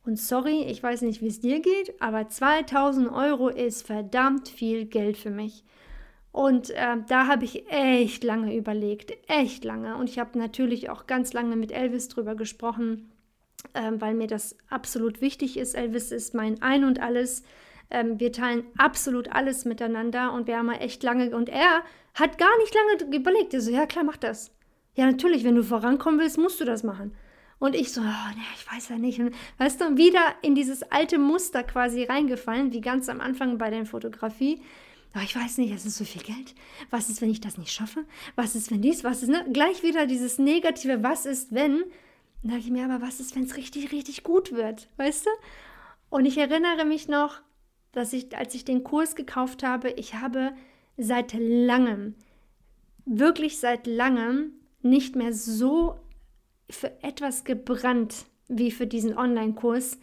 Und 0.05 0.19
sorry, 0.19 0.63
ich 0.63 0.83
weiß 0.83 1.03
nicht, 1.03 1.23
wie 1.23 1.29
es 1.29 1.39
dir 1.39 1.61
geht, 1.61 2.01
aber 2.03 2.29
2000 2.29 3.13
Euro 3.13 3.51
ist 3.51 3.87
verdammt 3.87 4.49
viel 4.49 4.87
Geld 4.87 5.17
für 5.17 5.31
mich. 5.31 5.63
Und 6.33 6.71
äh, 6.71 6.97
da 7.07 7.29
habe 7.29 7.45
ich 7.45 7.71
echt 7.71 8.25
lange 8.25 8.57
überlegt, 8.57 9.13
echt 9.29 9.65
lange. 9.65 9.97
Und 9.97 10.09
ich 10.09 10.19
habe 10.19 10.37
natürlich 10.37 10.91
auch 10.91 11.07
ganz 11.07 11.33
lange 11.33 11.55
mit 11.55 11.71
Elvis 11.71 12.09
drüber 12.09 12.35
gesprochen, 12.35 13.13
äh, 13.75 13.93
weil 13.95 14.15
mir 14.15 14.27
das 14.27 14.57
absolut 14.69 15.21
wichtig 15.21 15.57
ist. 15.57 15.75
Elvis 15.75 16.13
ist 16.13 16.35
mein 16.35 16.63
Ein 16.63 16.85
und 16.85 17.01
alles. 17.01 17.43
Ähm, 17.91 18.21
wir 18.21 18.33
teilen 18.33 18.65
absolut 18.77 19.33
alles 19.33 19.65
miteinander 19.65 20.33
und 20.33 20.47
wir 20.47 20.59
haben 20.59 20.71
echt 20.71 21.03
lange. 21.03 21.35
Und 21.35 21.49
er 21.49 21.83
hat 22.15 22.39
gar 22.39 22.57
nicht 22.59 22.75
lange 22.75 23.17
überlegt. 23.17 23.55
Er 23.55 23.61
so, 23.61 23.71
ja 23.71 23.87
klar, 23.87 24.05
mach 24.05 24.17
das. 24.17 24.51
Ja, 24.95 25.07
natürlich, 25.07 25.45
wenn 25.45 25.55
du 25.55 25.63
vorankommen 25.63 26.21
willst, 26.21 26.39
musst 26.39 26.61
du 26.61 26.65
das 26.65 26.83
machen. 26.83 27.13
Und 27.59 27.75
ich 27.75 27.93
so, 27.93 28.01
oh, 28.01 28.35
nee, 28.37 28.43
ich 28.57 28.73
weiß 28.73 28.89
ja 28.91 28.99
nicht. 28.99 29.19
Und, 29.21 29.35
weißt 29.59 29.81
du, 29.81 29.97
wieder 29.97 30.23
in 30.43 30.55
dieses 30.55 30.83
alte 30.83 31.19
Muster 31.19 31.65
quasi 31.65 32.05
reingefallen, 32.05 32.73
wie 32.73 32.81
ganz 32.81 33.09
am 33.09 33.21
Anfang 33.21 33.59
bei 33.59 33.71
der 33.71 33.85
Fotografie. 33.85 34.63
Aber 35.15 35.25
ich 35.25 35.35
weiß 35.35 35.59
nicht, 35.59 35.73
es 35.73 35.87
ist 35.87 35.97
so 35.97 36.05
viel 36.05 36.23
Geld. 36.23 36.55
Was 36.91 37.09
ist, 37.09 37.21
wenn 37.23 37.31
ich 37.31 37.41
das 37.41 37.59
nicht 37.59 37.73
schaffe? 37.73 38.05
Was 38.37 38.55
ist, 38.55 38.71
wenn 38.71 38.83
dies? 38.83 39.05
Was 39.05 39.23
ist, 39.23 39.29
ne? 39.29 39.45
Gleich 39.53 39.83
wieder 39.83 40.07
dieses 40.07 40.39
negative, 40.39 41.03
was 41.03 41.27
ist, 41.27 41.53
wenn? 41.53 41.83
Dann 42.43 42.53
dachte 42.53 42.65
ich 42.65 42.71
mir, 42.71 42.85
aber 42.85 43.05
was 43.05 43.21
ist, 43.21 43.35
wenn 43.35 43.45
es 43.45 43.57
richtig, 43.57 43.93
richtig 43.93 44.23
gut 44.23 44.53
wird? 44.53 44.89
Weißt 44.97 45.27
du? 45.27 45.31
Und 46.11 46.27
ich 46.27 46.39
erinnere 46.39 46.85
mich 46.85 47.09
noch, 47.09 47.41
dass 47.93 48.13
ich, 48.13 48.37
als 48.37 48.55
ich 48.55 48.65
den 48.65 48.85
Kurs 48.85 49.17
gekauft 49.17 49.63
habe, 49.63 49.91
ich 49.91 50.15
habe 50.15 50.53
seit 50.97 51.35
langem, 51.35 52.15
wirklich 53.05 53.59
seit 53.59 53.87
langem, 53.87 54.53
nicht 54.83 55.17
mehr 55.17 55.33
so 55.33 55.99
für 56.71 57.03
etwas 57.03 57.45
gebrannt 57.45 58.27
wie 58.47 58.71
für 58.71 58.87
diesen 58.87 59.17
Online-Kurs. 59.17 59.99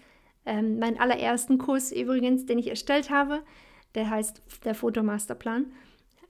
Ähm, 0.45 0.79
meinen 0.79 0.99
allerersten 0.99 1.57
Kurs 1.57 1.91
übrigens, 1.91 2.45
den 2.45 2.59
ich 2.59 2.67
erstellt 2.67 3.09
habe 3.09 3.41
der 3.95 4.09
heißt 4.09 4.41
der 4.65 4.75
Fotomasterplan. 4.75 5.71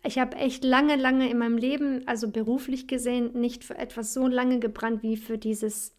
Ich 0.03 0.19
habe 0.19 0.38
echt 0.38 0.63
lange, 0.63 0.95
lange 0.95 1.29
in 1.29 1.39
meinem 1.39 1.57
Leben, 1.57 2.07
also 2.07 2.29
beruflich 2.29 2.88
gesehen, 2.88 3.33
nicht 3.33 3.63
für 3.63 3.77
etwas 3.77 4.13
so 4.13 4.27
lange 4.27 4.59
gebrannt 4.59 5.01
wie 5.01 5.17
für 5.17 5.38
dieses 5.38 5.95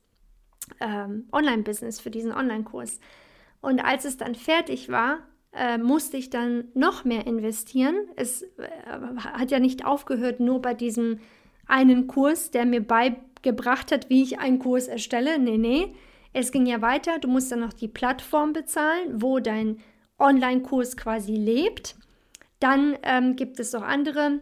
ähm, 0.80 1.28
Online-Business, 1.32 2.00
für 2.00 2.11
diesen 2.11 2.32
Online-Kurs. 2.32 3.00
Und 3.61 3.80
als 3.80 4.04
es 4.04 4.16
dann 4.16 4.35
fertig 4.35 4.88
war, 4.90 5.18
äh, 5.52 5.78
musste 5.78 6.16
ich 6.16 6.30
dann 6.30 6.68
noch 6.75 7.04
mehr 7.04 7.26
investieren. 7.26 7.96
Es 8.16 8.42
äh, 8.42 8.68
hat 9.18 9.50
ja 9.50 9.58
nicht 9.58 9.85
aufgehört 9.85 10.40
nur 10.40 10.61
bei 10.61 10.75
diesem 10.75 11.18
einen 11.66 12.06
Kurs, 12.06 12.50
der 12.50 12.64
mir 12.66 12.87
beigebracht 12.87 13.90
hat, 13.90 14.08
wie 14.11 14.23
ich 14.23 14.38
einen 14.38 14.58
Kurs 14.58 14.87
erstelle. 14.87 15.38
Nee, 15.38 15.58
nee. 15.58 15.94
Es 16.32 16.52
ging 16.52 16.66
ja 16.66 16.82
weiter. 16.82 17.18
Du 17.18 17.28
musst 17.28 17.50
dann 17.50 17.61
noch 17.61 17.73
die 17.73 17.88
Plattform 17.88 18.52
bezahlen, 18.52 19.23
wo 19.23 19.40
dein 19.40 19.78
Online-Kurs 20.18 20.96
quasi 20.96 21.35
lebt. 21.35 21.96
Dann 22.61 22.96
ähm, 23.02 23.37
gibt 23.37 23.58
es 23.58 23.75
auch 23.75 23.82
andere 23.82 24.40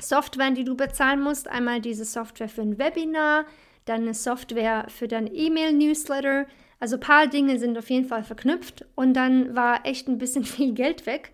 Software, 0.00 0.50
die 0.50 0.64
du 0.64 0.76
bezahlen 0.76 1.20
musst. 1.20 1.48
Einmal 1.48 1.80
diese 1.80 2.04
Software 2.04 2.48
für 2.48 2.62
ein 2.62 2.78
Webinar, 2.78 3.44
dann 3.88 4.02
eine 4.02 4.14
Software 4.14 4.86
für 4.88 5.08
dein 5.08 5.32
E-Mail-Newsletter. 5.32 6.46
Also 6.80 6.96
ein 6.96 7.00
paar 7.00 7.26
Dinge 7.26 7.58
sind 7.58 7.76
auf 7.76 7.90
jeden 7.90 8.06
Fall 8.06 8.24
verknüpft 8.24 8.86
und 8.94 9.14
dann 9.14 9.54
war 9.54 9.84
echt 9.86 10.08
ein 10.08 10.18
bisschen 10.18 10.44
viel 10.44 10.72
Geld 10.72 11.06
weg. 11.06 11.32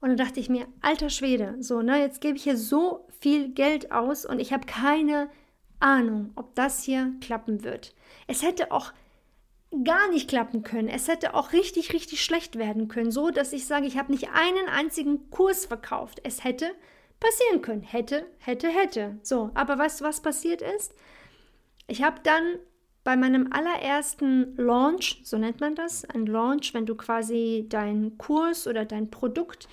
Und 0.00 0.08
dann 0.10 0.18
dachte 0.18 0.40
ich 0.40 0.50
mir, 0.50 0.66
alter 0.82 1.08
Schwede, 1.08 1.56
so, 1.60 1.80
ne, 1.80 1.98
jetzt 1.98 2.20
gebe 2.20 2.36
ich 2.36 2.44
hier 2.44 2.58
so 2.58 3.06
viel 3.20 3.48
Geld 3.48 3.90
aus 3.90 4.26
und 4.26 4.38
ich 4.38 4.52
habe 4.52 4.66
keine 4.66 5.30
Ahnung, 5.80 6.32
ob 6.36 6.54
das 6.54 6.82
hier 6.82 7.12
klappen 7.20 7.64
wird. 7.64 7.94
Es 8.26 8.42
hätte 8.42 8.70
auch 8.70 8.92
gar 9.82 10.10
nicht 10.10 10.28
klappen 10.28 10.62
können. 10.62 10.88
Es 10.88 11.08
hätte 11.08 11.34
auch 11.34 11.52
richtig, 11.52 11.92
richtig 11.92 12.22
schlecht 12.22 12.56
werden 12.56 12.88
können, 12.88 13.10
so 13.10 13.30
dass 13.30 13.52
ich 13.52 13.66
sage, 13.66 13.86
ich 13.86 13.98
habe 13.98 14.12
nicht 14.12 14.28
einen 14.32 14.68
einzigen 14.68 15.30
Kurs 15.30 15.66
verkauft. 15.66 16.20
Es 16.22 16.44
hätte 16.44 16.70
passieren 17.18 17.62
können. 17.62 17.82
Hätte, 17.82 18.26
hätte, 18.38 18.68
hätte. 18.68 19.18
So, 19.22 19.50
aber 19.54 19.78
weißt 19.78 20.00
du, 20.00 20.04
was 20.04 20.20
passiert 20.20 20.62
ist? 20.62 20.94
Ich 21.86 22.02
habe 22.02 22.20
dann 22.22 22.42
bei 23.04 23.16
meinem 23.16 23.52
allerersten 23.52 24.56
Launch, 24.56 25.20
so 25.24 25.36
nennt 25.36 25.60
man 25.60 25.74
das, 25.74 26.04
ein 26.06 26.26
Launch, 26.26 26.72
wenn 26.72 26.86
du 26.86 26.94
quasi 26.94 27.66
deinen 27.68 28.16
Kurs 28.16 28.66
oder 28.66 28.86
dein 28.86 29.10
Produkt 29.10 29.68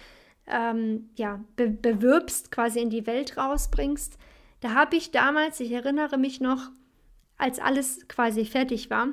ähm, 0.47 1.09
ja, 1.15 1.39
be 1.55 1.69
bewirbst, 1.69 2.51
quasi 2.51 2.79
in 2.81 2.89
die 2.89 3.07
Welt 3.07 3.37
rausbringst, 3.37 4.17
da 4.59 4.73
habe 4.73 4.97
ich 4.97 5.11
damals, 5.11 5.59
ich 5.59 5.71
erinnere 5.71 6.17
mich 6.17 6.41
noch, 6.41 6.71
als 7.37 7.59
alles 7.59 8.07
quasi 8.07 8.45
fertig 8.45 8.89
war, 8.89 9.07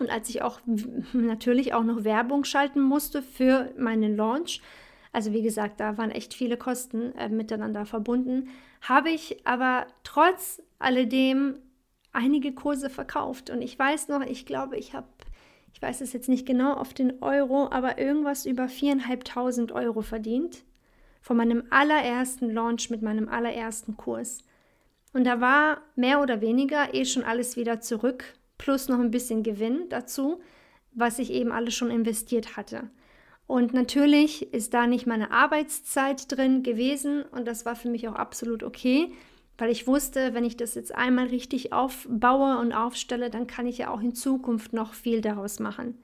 und 0.00 0.10
als 0.10 0.28
ich 0.28 0.42
auch 0.42 0.60
natürlich 1.12 1.74
auch 1.74 1.84
noch 1.84 2.04
Werbung 2.04 2.44
schalten 2.44 2.80
musste 2.80 3.22
für 3.22 3.72
meinen 3.78 4.16
Launch, 4.16 4.60
also 5.12 5.32
wie 5.32 5.42
gesagt, 5.42 5.78
da 5.78 5.96
waren 5.96 6.10
echt 6.10 6.34
viele 6.34 6.56
Kosten 6.56 7.12
äh, 7.12 7.28
miteinander 7.28 7.86
verbunden, 7.86 8.48
habe 8.80 9.10
ich 9.10 9.46
aber 9.46 9.86
trotz 10.02 10.60
alledem 10.80 11.58
einige 12.14 12.52
Kurse 12.52 12.90
verkauft. 12.90 13.50
Und 13.50 13.62
ich 13.62 13.78
weiß 13.78 14.08
noch, 14.08 14.22
ich 14.22 14.46
glaube, 14.46 14.76
ich 14.76 14.94
habe, 14.94 15.08
ich 15.72 15.82
weiß 15.82 16.00
es 16.00 16.12
jetzt 16.12 16.28
nicht 16.28 16.46
genau 16.46 16.74
auf 16.74 16.94
den 16.94 17.22
Euro, 17.22 17.68
aber 17.70 17.98
irgendwas 17.98 18.46
über 18.46 18.68
viereinhalbtausend 18.68 19.72
Euro 19.72 20.02
verdient 20.02 20.64
von 21.20 21.36
meinem 21.36 21.64
allerersten 21.70 22.50
Launch 22.50 22.90
mit 22.90 23.02
meinem 23.02 23.28
allerersten 23.28 23.96
Kurs. 23.96 24.44
Und 25.12 25.24
da 25.24 25.40
war 25.40 25.80
mehr 25.96 26.20
oder 26.20 26.40
weniger 26.40 26.92
eh 26.92 27.04
schon 27.04 27.24
alles 27.24 27.56
wieder 27.56 27.80
zurück 27.80 28.34
plus 28.58 28.88
noch 28.88 28.98
ein 28.98 29.10
bisschen 29.10 29.42
Gewinn 29.42 29.88
dazu, 29.88 30.40
was 30.92 31.18
ich 31.18 31.30
eben 31.32 31.52
alles 31.52 31.74
schon 31.74 31.90
investiert 31.90 32.56
hatte. 32.56 32.90
Und 33.46 33.74
natürlich 33.74 34.52
ist 34.54 34.72
da 34.72 34.86
nicht 34.86 35.06
meine 35.06 35.30
Arbeitszeit 35.30 36.30
drin 36.30 36.62
gewesen 36.62 37.22
und 37.22 37.46
das 37.46 37.66
war 37.66 37.76
für 37.76 37.90
mich 37.90 38.08
auch 38.08 38.14
absolut 38.14 38.62
okay, 38.62 39.12
weil 39.58 39.70
ich 39.70 39.86
wusste, 39.86 40.34
wenn 40.34 40.44
ich 40.44 40.56
das 40.56 40.74
jetzt 40.74 40.94
einmal 40.94 41.26
richtig 41.26 41.72
aufbaue 41.72 42.58
und 42.58 42.72
aufstelle, 42.72 43.30
dann 43.30 43.46
kann 43.46 43.66
ich 43.66 43.78
ja 43.78 43.90
auch 43.90 44.00
in 44.00 44.14
Zukunft 44.14 44.72
noch 44.72 44.94
viel 44.94 45.20
daraus 45.20 45.60
machen. 45.60 45.98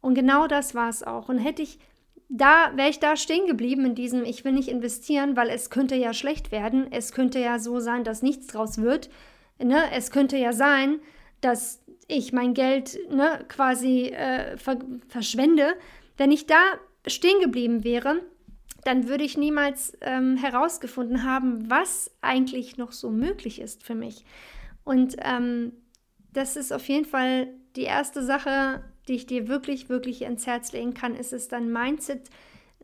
Und 0.00 0.14
genau 0.14 0.46
das 0.46 0.74
war 0.74 0.88
es 0.88 1.02
auch. 1.02 1.28
Und 1.28 1.38
hätte 1.38 1.62
ich 1.62 1.78
da, 2.28 2.72
wäre 2.74 2.90
ich 2.90 3.00
da 3.00 3.16
stehen 3.16 3.46
geblieben 3.46 3.86
in 3.86 3.94
diesem, 3.94 4.22
ich 4.24 4.44
will 4.44 4.52
nicht 4.52 4.68
investieren, 4.68 5.36
weil 5.36 5.48
es 5.48 5.70
könnte 5.70 5.96
ja 5.96 6.12
schlecht 6.12 6.52
werden, 6.52 6.86
es 6.92 7.12
könnte 7.12 7.38
ja 7.38 7.58
so 7.58 7.80
sein, 7.80 8.04
dass 8.04 8.22
nichts 8.22 8.48
draus 8.48 8.78
wird. 8.78 9.08
Ne? 9.58 9.82
Es 9.92 10.10
könnte 10.10 10.36
ja 10.36 10.52
sein, 10.52 11.00
dass 11.40 11.80
ich 12.06 12.32
mein 12.32 12.54
Geld 12.54 12.98
ne, 13.10 13.44
quasi 13.48 14.08
äh, 14.08 14.56
ver 14.56 14.78
verschwende. 15.08 15.74
Wenn 16.16 16.30
ich 16.30 16.46
da 16.46 16.60
stehen 17.06 17.40
geblieben 17.40 17.84
wäre, 17.84 18.20
dann 18.88 19.06
würde 19.06 19.22
ich 19.22 19.36
niemals 19.36 19.92
ähm, 20.00 20.38
herausgefunden 20.38 21.22
haben, 21.22 21.68
was 21.68 22.10
eigentlich 22.22 22.78
noch 22.78 22.92
so 22.92 23.10
möglich 23.10 23.60
ist 23.60 23.84
für 23.84 23.94
mich. 23.94 24.24
Und 24.82 25.16
ähm, 25.20 25.72
das 26.32 26.56
ist 26.56 26.72
auf 26.72 26.88
jeden 26.88 27.04
Fall 27.04 27.48
die 27.76 27.82
erste 27.82 28.22
Sache, 28.22 28.82
die 29.06 29.12
ich 29.12 29.26
dir 29.26 29.46
wirklich, 29.46 29.90
wirklich 29.90 30.24
ans 30.24 30.46
Herz 30.46 30.72
legen 30.72 30.94
kann, 30.94 31.14
ist 31.14 31.34
es 31.34 31.48
dein 31.48 31.70
Mindset 31.70 32.30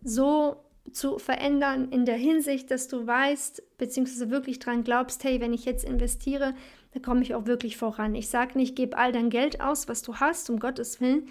so 0.02 0.62
zu 0.92 1.18
verändern 1.18 1.88
in 1.90 2.04
der 2.04 2.16
Hinsicht, 2.16 2.70
dass 2.70 2.86
du 2.86 3.06
weißt, 3.06 3.78
beziehungsweise 3.78 4.28
wirklich 4.28 4.58
dran 4.58 4.84
glaubst, 4.84 5.24
hey, 5.24 5.40
wenn 5.40 5.54
ich 5.54 5.64
jetzt 5.64 5.86
investiere, 5.86 6.52
da 6.92 7.00
komme 7.00 7.22
ich 7.22 7.34
auch 7.34 7.46
wirklich 7.46 7.78
voran. 7.78 8.14
Ich 8.14 8.28
sage 8.28 8.58
nicht, 8.58 8.76
gib 8.76 8.94
all 8.94 9.10
dein 9.10 9.30
Geld 9.30 9.62
aus, 9.62 9.88
was 9.88 10.02
du 10.02 10.16
hast, 10.16 10.50
um 10.50 10.58
Gottes 10.58 11.00
Willen. 11.00 11.28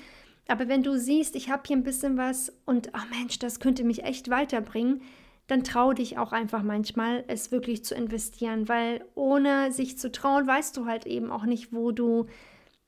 Aber 0.47 0.67
wenn 0.67 0.83
du 0.83 0.97
siehst, 0.97 1.35
ich 1.35 1.49
habe 1.49 1.63
hier 1.65 1.77
ein 1.77 1.83
bisschen 1.83 2.17
was 2.17 2.51
und, 2.65 2.91
oh 2.93 3.15
Mensch, 3.17 3.39
das 3.39 3.59
könnte 3.59 3.83
mich 3.83 4.03
echt 4.03 4.29
weiterbringen, 4.29 5.01
dann 5.47 5.63
trau 5.63 5.93
dich 5.93 6.17
auch 6.17 6.31
einfach 6.31 6.63
manchmal, 6.63 7.23
es 7.27 7.51
wirklich 7.51 7.83
zu 7.83 7.95
investieren, 7.95 8.69
weil 8.69 9.05
ohne 9.15 9.71
sich 9.71 9.97
zu 9.97 10.11
trauen, 10.11 10.47
weißt 10.47 10.75
du 10.77 10.85
halt 10.85 11.05
eben 11.05 11.31
auch 11.31 11.43
nicht, 11.45 11.73
wo 11.73 11.91
du, 11.91 12.27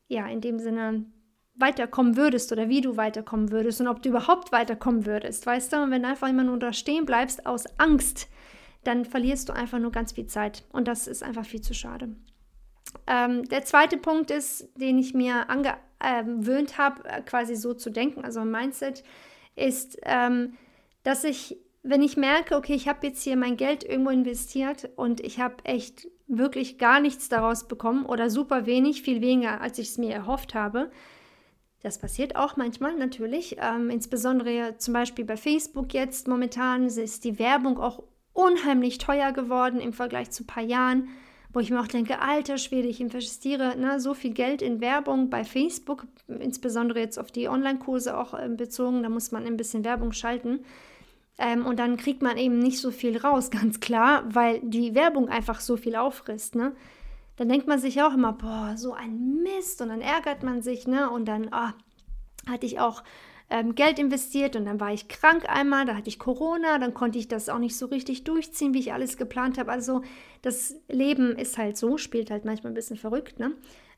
ja, 0.08 0.28
in 0.28 0.42
dem 0.42 0.60
Sinne 0.60 1.06
weiterkommen 1.56 2.18
würdest 2.18 2.52
oder 2.52 2.70
wie 2.70 2.82
du 2.82 2.98
weiterkommen 2.98 3.52
würdest 3.52 3.80
und 3.82 3.88
ob 3.88 4.02
du 4.02 4.10
überhaupt 4.10 4.52
weiterkommen 4.52 5.06
würdest, 5.06 5.46
weißt 5.46 5.74
du? 5.74 5.84
Und 5.84 5.92
wenn 5.92 6.04
du 6.04 6.10
einfach 6.10 6.30
immer 6.30 6.44
nur 6.44 6.60
da 6.60 6.74
stehen 6.74 7.06
bleibst 7.06 7.46
aus 7.46 7.66
Angst, 7.78 8.28
dann 8.84 9.06
verlierst 9.06 9.50
du 9.50 9.54
einfach 9.54 9.80
nur 9.80 9.92
ganz 9.92 10.12
viel 10.12 10.28
Zeit 10.28 10.64
und 10.72 10.88
das 10.88 11.08
ist 11.08 11.24
einfach 11.24 11.46
viel 11.46 11.62
zu 11.62 11.74
schade. 11.74 12.16
Ähm, 13.08 13.44
der 13.46 13.64
zweite 13.66 13.98
Punkt 13.98 14.32
ist, 14.32 14.70
den 14.80 14.98
ich 14.98 15.14
mir 15.14 15.50
ange 15.50 15.76
ähm, 16.06 16.48
habe, 16.78 17.08
äh, 17.10 17.22
quasi 17.22 17.56
so 17.56 17.74
zu 17.74 17.90
denken, 17.90 18.24
also 18.24 18.42
ein 18.42 18.52
Mindset, 18.52 19.04
ist, 19.56 19.98
ähm, 20.04 20.54
dass 21.04 21.24
ich, 21.24 21.58
wenn 21.84 22.02
ich 22.02 22.18
merke, 22.18 22.56
okay, 22.56 22.74
ich 22.74 22.88
habe 22.88 23.08
jetzt 23.08 23.24
hier 23.24 23.38
mein 23.38 23.58
Geld 23.58 23.84
irgendwo 23.84 24.12
investiert 24.12 24.90
und 24.96 25.22
ich 25.22 25.40
habe 25.40 25.56
echt 25.64 26.08
wirklich 26.28 26.78
gar 26.78 27.00
nichts 27.00 27.30
daraus 27.30 27.68
bekommen 27.68 28.06
oder 28.06 28.30
super 28.30 28.66
wenig, 28.66 29.02
viel 29.02 29.22
weniger, 29.22 29.62
als 29.62 29.78
ich 29.78 29.90
es 29.90 29.98
mir 29.98 30.14
erhofft 30.14 30.56
habe, 30.56 30.92
das 31.86 32.00
passiert 32.00 32.36
auch 32.36 32.58
manchmal 32.58 32.96
natürlich, 32.96 33.58
ähm, 33.62 33.92
insbesondere 33.92 34.76
zum 34.80 34.96
Beispiel 34.96 35.24
bei 35.24 35.38
Facebook 35.38 35.94
jetzt 35.94 36.28
momentan 36.28 36.88
ist 36.88 37.24
die 37.24 37.38
Werbung 37.38 37.78
auch 37.80 38.02
unheimlich 38.34 38.98
teuer 38.98 39.32
geworden 39.32 39.80
im 39.80 39.94
Vergleich 39.94 40.32
zu 40.32 40.44
ein 40.44 40.48
paar 40.48 40.64
Jahren, 40.64 41.10
wo 41.56 41.62
ich 41.62 41.72
mir 41.72 41.80
auch 41.80 41.88
denke, 41.88 42.20
alter 42.20 42.58
Schwede, 42.58 42.90
ich 42.90 43.00
investiere 43.00 43.78
ne, 43.78 44.02
so 44.02 44.14
viel 44.14 44.34
Geld 44.34 44.62
in 44.62 44.82
Werbung 44.82 45.30
bei 45.30 45.46
Facebook, 45.46 46.06
insbesondere 46.28 47.00
jetzt 47.00 47.18
auf 47.18 47.32
die 47.32 47.48
Online-Kurse 47.48 48.18
auch 48.18 48.34
äh, 48.34 48.50
bezogen, 48.50 49.04
da 49.04 49.10
muss 49.10 49.32
man 49.32 49.46
ein 49.46 49.56
bisschen 49.56 49.86
Werbung 49.86 50.12
schalten. 50.12 50.66
Ähm, 51.38 51.66
und 51.66 51.80
dann 51.80 51.96
kriegt 51.96 52.22
man 52.22 52.38
eben 52.38 52.60
nicht 52.60 52.82
so 52.82 52.92
viel 52.92 53.18
raus, 53.18 53.52
ganz 53.52 53.80
klar, 53.80 54.24
weil 54.28 54.60
die 54.64 54.96
Werbung 54.96 55.30
einfach 55.30 55.62
so 55.62 55.78
viel 55.78 55.96
auffrisst. 55.96 56.56
Ne? 56.56 56.74
Dann 57.38 57.48
denkt 57.48 57.68
man 57.68 57.80
sich 57.80 58.02
auch 58.02 58.14
immer, 58.14 58.34
boah, 58.34 58.74
so 58.76 58.92
ein 58.92 59.42
Mist. 59.42 59.82
Und 59.82 59.88
dann 59.88 60.02
ärgert 60.02 60.44
man 60.44 60.62
sich, 60.62 60.88
ne? 60.88 61.10
Und 61.10 61.26
dann 61.26 61.50
oh, 61.54 62.52
hatte 62.52 62.66
ich 62.66 62.82
auch 62.82 63.02
ähm, 63.50 63.76
Geld 63.76 64.00
investiert 64.00 64.56
und 64.56 64.66
dann 64.66 64.80
war 64.80 64.94
ich 64.94 65.08
krank 65.08 65.48
einmal, 65.48 65.86
da 65.86 65.96
hatte 65.96 66.10
ich 66.10 66.20
Corona, 66.20 66.80
dann 66.80 66.94
konnte 66.94 67.20
ich 67.20 67.28
das 67.28 67.50
auch 67.50 67.60
nicht 67.60 67.78
so 67.78 67.86
richtig 67.86 68.24
durchziehen, 68.24 68.74
wie 68.74 68.80
ich 68.80 68.94
alles 68.94 69.18
geplant 69.18 69.58
habe. 69.58 69.72
Also 69.72 70.02
das 70.42 70.76
Leben 70.88 71.36
ist 71.38 71.58
halt 71.58 71.78
so, 71.78 71.98
spielt 71.98 72.32
halt 72.32 72.46
manchmal 72.46 72.72
ein 72.72 72.76
bisschen 72.76 72.98
verrückt, 72.98 73.40
ne? 73.40 73.52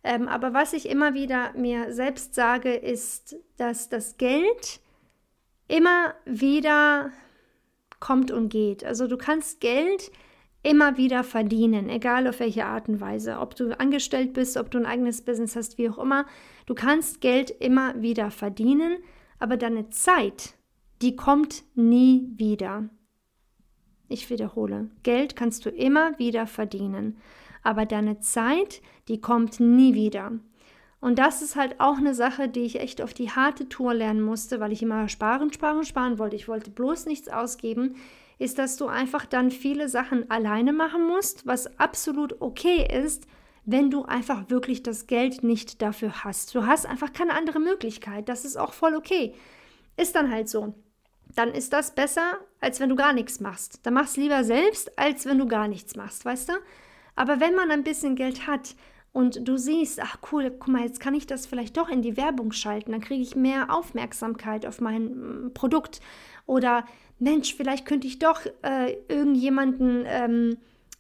Ähm, 0.04 0.28
aber 0.28 0.54
was 0.54 0.74
ich 0.74 0.88
immer 0.88 1.14
wieder 1.14 1.54
mir 1.54 1.92
selbst 1.94 2.36
sage, 2.36 2.74
ist, 2.74 3.36
dass 3.58 3.90
das 3.90 4.18
Geld 4.18 4.80
immer 5.68 6.14
wieder 6.26 7.12
kommt 8.00 8.32
und 8.32 8.50
geht. 8.50 8.84
Also 8.84 9.08
du 9.08 9.18
kannst 9.18 9.60
Geld 9.60 10.12
immer 10.64 10.98
wieder 10.98 11.24
verdienen, 11.24 11.90
egal 11.90 12.28
auf 12.28 12.40
welche 12.40 12.66
Art 12.66 12.90
und 12.90 13.00
Weise. 13.00 13.40
Ob 13.40 13.56
du 13.56 13.78
angestellt 13.80 14.34
bist, 14.34 14.58
ob 14.58 14.70
du 14.70 14.78
ein 14.78 14.86
eigenes 14.86 15.22
Business 15.24 15.56
hast, 15.56 15.78
wie 15.78 15.90
auch 15.90 15.98
immer. 15.98 16.26
Du 16.66 16.76
kannst 16.76 17.22
Geld 17.22 17.50
immer 17.50 18.02
wieder 18.02 18.32
verdienen, 18.32 18.98
aber 19.40 19.58
deine 19.58 19.90
Zeit, 19.90 20.56
die 21.02 21.16
kommt 21.16 21.64
nie 21.76 22.28
wieder. 22.36 22.90
Ich 24.10 24.30
wiederhole, 24.30 24.90
Geld 25.04 25.36
kannst 25.36 25.66
du 25.66 25.70
immer 25.70 26.18
wieder 26.18 26.48
verdienen, 26.48 27.18
aber 27.62 27.86
deine 27.86 28.20
Zeit, 28.20 28.82
die 29.08 29.20
kommt 29.20 29.60
nie 29.60 29.94
wieder. 29.94 30.32
Und 31.00 31.20
das 31.20 31.42
ist 31.42 31.56
halt 31.56 31.80
auch 31.80 31.98
eine 31.98 32.16
Sache, 32.16 32.50
die 32.50 32.62
ich 32.62 32.80
echt 32.80 33.02
auf 33.02 33.14
die 33.14 33.30
harte 33.30 33.70
Tour 33.70 33.94
lernen 33.94 34.22
musste, 34.22 34.60
weil 34.60 34.72
ich 34.72 34.82
immer 34.82 35.08
sparen, 35.10 35.54
sparen, 35.54 35.84
sparen 35.84 36.18
wollte. 36.18 36.36
Ich 36.36 36.48
wollte 36.48 36.72
bloß 36.72 37.06
nichts 37.06 37.30
ausgeben. 37.30 37.96
Ist, 38.40 38.58
dass 38.58 38.78
du 38.78 38.88
einfach 38.88 39.26
dann 39.26 39.52
viele 39.52 39.90
Sachen 39.90 40.30
alleine 40.32 40.74
machen 40.74 41.08
musst, 41.08 41.46
was 41.46 41.80
absolut 41.80 42.42
okay 42.42 42.88
ist, 43.04 43.28
wenn 43.68 43.92
du 43.92 44.06
einfach 44.06 44.50
wirklich 44.50 44.82
das 44.82 45.08
Geld 45.08 45.44
nicht 45.44 45.82
dafür 45.82 46.24
hast. 46.24 46.56
Du 46.56 46.66
hast 46.66 46.86
einfach 46.86 47.12
keine 47.12 47.34
andere 47.34 47.60
Möglichkeit. 47.60 48.30
Das 48.30 48.46
ist 48.46 48.56
auch 48.56 48.72
voll 48.72 48.96
okay. 48.96 49.36
Ist 49.98 50.16
dann 50.16 50.32
halt 50.32 50.48
so. 50.48 50.74
Dann 51.36 51.52
ist 51.52 51.74
das 51.74 51.94
besser, 51.94 52.38
als 52.62 52.80
wenn 52.80 52.88
du 52.88 52.96
gar 52.96 53.12
nichts 53.12 53.42
machst. 53.42 53.82
Dann 53.84 53.94
machst 53.94 54.16
lieber 54.16 54.46
selbst, 54.46 54.98
als 54.98 55.26
wenn 55.26 55.38
du 55.38 55.48
gar 55.48 55.68
nichts 55.68 55.98
machst, 55.98 56.24
weißt 56.24 56.48
du? 56.48 56.54
Aber 57.18 57.42
wenn 57.42 57.56
man 57.56 57.70
ein 57.70 57.84
bisschen 57.84 58.16
Geld 58.16 58.48
hat 58.48 58.74
und 59.12 59.46
du 59.46 59.58
siehst, 59.58 60.00
ach 60.02 60.20
cool, 60.32 60.50
guck 60.50 60.70
mal, 60.70 60.84
jetzt 60.84 61.02
kann 61.02 61.14
ich 61.14 61.28
das 61.28 61.46
vielleicht 61.46 61.76
doch 61.76 61.90
in 61.90 62.02
die 62.02 62.16
Werbung 62.16 62.54
schalten, 62.54 62.94
dann 62.94 63.02
kriege 63.02 63.22
ich 63.22 63.36
mehr 63.36 63.70
Aufmerksamkeit 63.70 64.66
auf 64.66 64.80
mein 64.80 65.48
mm, 65.48 65.54
Produkt. 65.54 66.00
Oder 66.46 66.86
Mensch, 67.20 67.54
vielleicht 67.54 67.86
könnte 67.86 68.08
ich 68.08 68.18
doch 68.18 68.46
äh, 68.62 68.94
irgendjemanden 69.10 70.06
ähm, 70.08 70.58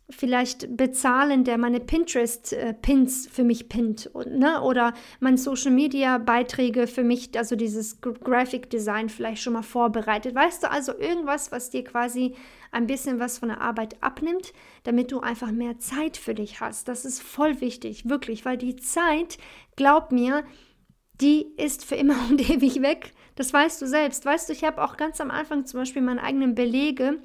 vielleicht 0.09 0.77
bezahlen, 0.77 1.43
der 1.43 1.57
meine 1.57 1.81
Pinterest-Pins 1.81 3.27
für 3.27 3.43
mich 3.43 3.67
pinnt 3.67 4.09
ne? 4.25 4.61
oder 4.61 4.93
meine 5.19 5.37
Social-Media-Beiträge 5.37 6.87
für 6.87 7.03
mich, 7.03 7.37
also 7.37 7.57
dieses 7.57 7.99
Graphic 7.99 8.69
Design 8.69 9.09
vielleicht 9.09 9.41
schon 9.41 9.53
mal 9.53 9.63
vorbereitet. 9.63 10.33
Weißt 10.33 10.63
du, 10.63 10.71
also 10.71 10.97
irgendwas, 10.97 11.51
was 11.51 11.69
dir 11.69 11.83
quasi 11.83 12.35
ein 12.71 12.87
bisschen 12.87 13.19
was 13.19 13.37
von 13.37 13.49
der 13.49 13.59
Arbeit 13.59 14.01
abnimmt, 14.01 14.53
damit 14.83 15.11
du 15.11 15.19
einfach 15.19 15.51
mehr 15.51 15.77
Zeit 15.79 16.15
für 16.15 16.33
dich 16.33 16.61
hast. 16.61 16.87
Das 16.87 17.03
ist 17.03 17.21
voll 17.21 17.59
wichtig, 17.59 18.07
wirklich, 18.07 18.45
weil 18.45 18.57
die 18.57 18.77
Zeit, 18.77 19.37
glaub 19.75 20.13
mir, 20.13 20.45
die 21.19 21.47
ist 21.57 21.83
für 21.83 21.95
immer 21.95 22.15
und 22.29 22.49
ewig 22.49 22.81
weg. 22.81 23.11
Das 23.35 23.51
weißt 23.51 23.81
du 23.81 23.87
selbst. 23.87 24.25
Weißt 24.25 24.47
du, 24.47 24.53
ich 24.53 24.63
habe 24.63 24.81
auch 24.81 24.95
ganz 24.95 25.19
am 25.19 25.31
Anfang 25.31 25.65
zum 25.65 25.81
Beispiel 25.81 26.01
meine 26.01 26.23
eigenen 26.23 26.55
Belege 26.55 27.19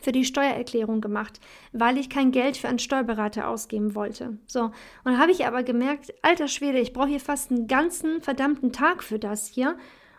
für 0.00 0.12
die 0.12 0.24
Steuererklärung 0.24 1.00
gemacht, 1.00 1.40
weil 1.72 1.98
ich 1.98 2.08
kein 2.08 2.30
Geld 2.30 2.56
für 2.56 2.68
einen 2.68 2.78
Steuerberater 2.78 3.48
ausgeben 3.48 3.94
wollte. 3.94 4.38
So, 4.46 4.64
und 4.64 4.72
dann 5.04 5.18
habe 5.18 5.32
ich 5.32 5.46
aber 5.46 5.62
gemerkt, 5.62 6.14
alter 6.22 6.48
Schwede, 6.48 6.78
ich 6.78 6.92
brauche 6.92 7.08
hier 7.08 7.20
fast 7.20 7.50
einen 7.50 7.66
ganzen 7.66 8.20
verdammten 8.20 8.72
Tag 8.72 9.02
für 9.02 9.18
das 9.18 9.46
hier. 9.46 9.76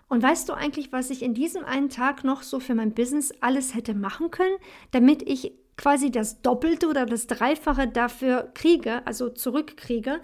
Und 0.09 0.21
weißt 0.21 0.49
du 0.49 0.53
eigentlich, 0.53 0.91
was 0.91 1.09
ich 1.09 1.23
in 1.23 1.33
diesem 1.33 1.63
einen 1.63 1.89
Tag 1.89 2.25
noch 2.25 2.43
so 2.43 2.59
für 2.59 2.75
mein 2.75 2.93
Business 2.93 3.33
alles 3.39 3.73
hätte 3.73 3.93
machen 3.93 4.29
können, 4.29 4.57
damit 4.91 5.21
ich 5.23 5.53
quasi 5.77 6.11
das 6.11 6.41
Doppelte 6.41 6.89
oder 6.89 7.05
das 7.05 7.27
Dreifache 7.27 7.87
dafür 7.87 8.51
kriege, 8.53 9.07
also 9.07 9.29
zurückkriege? 9.29 10.19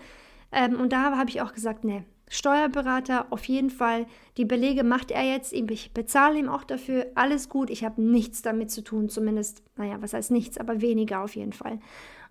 Ähm, 0.52 0.80
und 0.80 0.92
da 0.92 1.16
habe 1.18 1.30
ich 1.30 1.42
auch 1.42 1.54
gesagt, 1.54 1.86
nee, 1.86 2.04
Steuerberater, 2.30 3.28
auf 3.30 3.46
jeden 3.46 3.70
Fall. 3.70 4.06
Die 4.36 4.44
Belege 4.44 4.84
macht 4.84 5.12
er 5.12 5.24
jetzt. 5.24 5.54
Ich 5.54 5.94
bezahle 5.94 6.38
ihm 6.38 6.50
auch 6.50 6.66
dafür. 6.66 7.08
Alles 7.16 7.48
gut. 7.48 7.70
Ich 7.70 7.86
habe 7.86 8.02
nichts 8.02 8.42
damit 8.42 8.70
zu 8.70 8.84
tun. 8.84 9.08
Zumindest, 9.08 9.64
naja, 9.78 9.98
was 10.02 10.14
heißt 10.14 10.32
nichts, 10.32 10.58
aber 10.58 10.82
weniger 10.82 11.22
auf 11.22 11.36
jeden 11.36 11.54
Fall. 11.54 11.80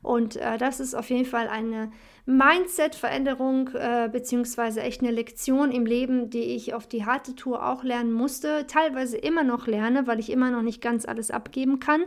Und 0.02 0.36
äh, 0.36 0.58
das 0.58 0.80
ist 0.80 0.94
auf 0.94 1.08
jeden 1.08 1.24
Fall 1.24 1.48
eine 1.48 1.90
Mindset-Veränderung, 2.26 3.70
äh, 3.74 4.10
beziehungsweise 4.12 4.82
echt 4.82 5.00
eine 5.00 5.10
Lektion 5.10 5.72
im 5.72 5.86
Leben, 5.86 6.28
die 6.28 6.54
ich 6.54 6.74
auf 6.74 6.86
die 6.86 7.06
harte 7.06 7.34
Tour 7.34 7.66
auch 7.66 7.82
lernen 7.82 8.12
musste. 8.12 8.66
Teilweise 8.66 9.16
immer 9.16 9.44
noch 9.44 9.66
lerne, 9.66 10.06
weil 10.06 10.20
ich 10.20 10.30
immer 10.30 10.50
noch 10.50 10.62
nicht 10.62 10.82
ganz 10.82 11.06
alles 11.06 11.30
abgeben 11.30 11.80
kann. 11.80 12.04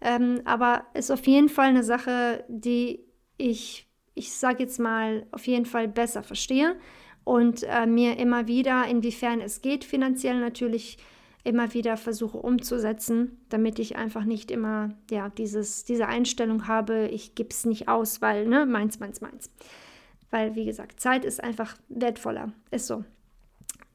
Ähm, 0.00 0.42
aber 0.44 0.86
ist 0.94 1.12
auf 1.12 1.26
jeden 1.26 1.48
Fall 1.48 1.68
eine 1.68 1.84
Sache, 1.84 2.44
die 2.48 3.04
ich, 3.36 3.88
ich 4.14 4.32
sage 4.32 4.64
jetzt 4.64 4.80
mal, 4.80 5.26
auf 5.30 5.46
jeden 5.46 5.66
Fall 5.66 5.86
besser 5.86 6.24
verstehe 6.24 6.76
und 7.28 7.62
äh, 7.64 7.84
mir 7.84 8.16
immer 8.16 8.46
wieder, 8.46 8.86
inwiefern 8.86 9.42
es 9.42 9.60
geht, 9.60 9.84
finanziell 9.84 10.40
natürlich 10.40 10.96
immer 11.44 11.74
wieder 11.74 11.98
versuche 11.98 12.38
umzusetzen, 12.38 13.44
damit 13.50 13.78
ich 13.78 13.96
einfach 13.96 14.24
nicht 14.24 14.50
immer 14.50 14.94
ja 15.10 15.28
dieses, 15.28 15.84
diese 15.84 16.06
Einstellung 16.06 16.68
habe, 16.68 17.06
ich 17.08 17.34
gebe 17.34 17.50
es 17.50 17.66
nicht 17.66 17.86
aus, 17.86 18.22
weil 18.22 18.48
ne, 18.48 18.64
meins, 18.64 18.98
meins, 18.98 19.20
meins. 19.20 19.50
Weil, 20.30 20.54
wie 20.54 20.64
gesagt, 20.64 21.00
Zeit 21.00 21.26
ist 21.26 21.44
einfach 21.44 21.76
wertvoller. 21.90 22.52
Ist 22.70 22.86
so. 22.86 23.04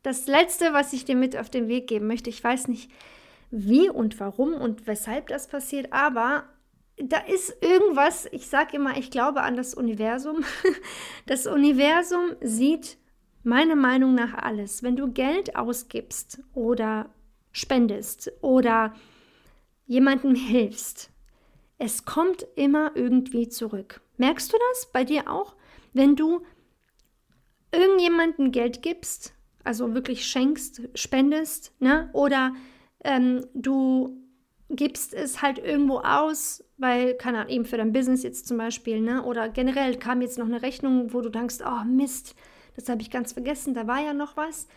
Das 0.04 0.28
Letzte, 0.28 0.72
was 0.74 0.94
ich 0.94 1.04
dir 1.04 1.16
mit 1.16 1.36
auf 1.36 1.50
den 1.50 1.68
Weg 1.68 1.88
geben 1.88 2.06
möchte, 2.06 2.30
ich 2.30 2.44
weiß 2.44 2.68
nicht, 2.68 2.92
wie 3.50 3.90
und 3.90 4.20
warum 4.20 4.54
und 4.54 4.86
weshalb 4.86 5.28
das 5.28 5.48
passiert, 5.48 5.92
aber 5.92 6.44
da 6.98 7.18
ist 7.18 7.56
irgendwas, 7.62 8.28
ich 8.32 8.46
sage 8.46 8.76
immer, 8.76 8.96
ich 8.96 9.10
glaube 9.10 9.42
an 9.42 9.58
das 9.58 9.74
Universum. 9.74 10.46
Das 11.26 11.48
Universum 11.48 12.36
sieht 12.42 12.98
meiner 13.44 13.76
Meinung 13.76 14.16
nach 14.16 14.34
alles. 14.34 14.84
Wenn 14.84 14.96
du 14.96 15.12
Geld 15.12 15.56
ausgibst 15.56 16.42
oder 16.54 17.10
spendest 17.52 18.32
oder 18.42 18.94
jemandem 19.86 20.36
hilfst, 20.36 21.10
es 21.78 22.06
kommt 22.06 22.46
immer 22.56 22.92
irgendwie 22.96 23.50
zurück. 23.50 24.02
Merkst 24.18 24.54
du 24.54 24.58
das 24.72 24.92
bei 24.92 25.04
dir 25.04 25.30
auch? 25.30 25.56
Wenn 25.94 26.16
du 26.16 26.42
irgendjemandem 27.72 28.52
Geld 28.52 28.82
gibst, 28.82 29.34
also 29.64 29.94
wirklich 29.94 30.26
schenkst, 30.26 30.82
spendest, 30.96 31.74
ne? 31.80 32.10
oder 32.14 32.54
ähm, 33.04 33.46
du 33.54 34.18
gibst 34.70 35.14
es 35.14 35.42
halt 35.42 35.60
irgendwo 35.60 36.00
aus, 36.00 36.64
weil, 36.78 37.16
keine 37.16 37.40
Ahnung, 37.40 37.52
eben 37.52 37.66
für 37.66 37.78
dein 37.78 37.94
Business 37.94 38.24
jetzt 38.24 38.48
zum 38.48 38.58
Beispiel, 38.58 39.02
ne? 39.02 39.24
oder 39.24 39.50
generell 39.50 39.98
kam 39.98 40.22
jetzt 40.22 40.38
noch 40.38 40.46
eine 40.46 40.62
Rechnung, 40.62 41.14
wo 41.14 41.22
du 41.22 41.30
denkst, 41.30 41.58
oh 41.66 41.84
Mist, 41.86 42.36
das 42.76 42.90
habe 42.90 43.02
ich 43.02 43.12
ganz 43.12 43.34
vergessen, 43.34 43.74
da 43.74 43.88
war 43.88 44.02
ja 44.02 44.14
noch 44.14 44.38
was. 44.38 44.68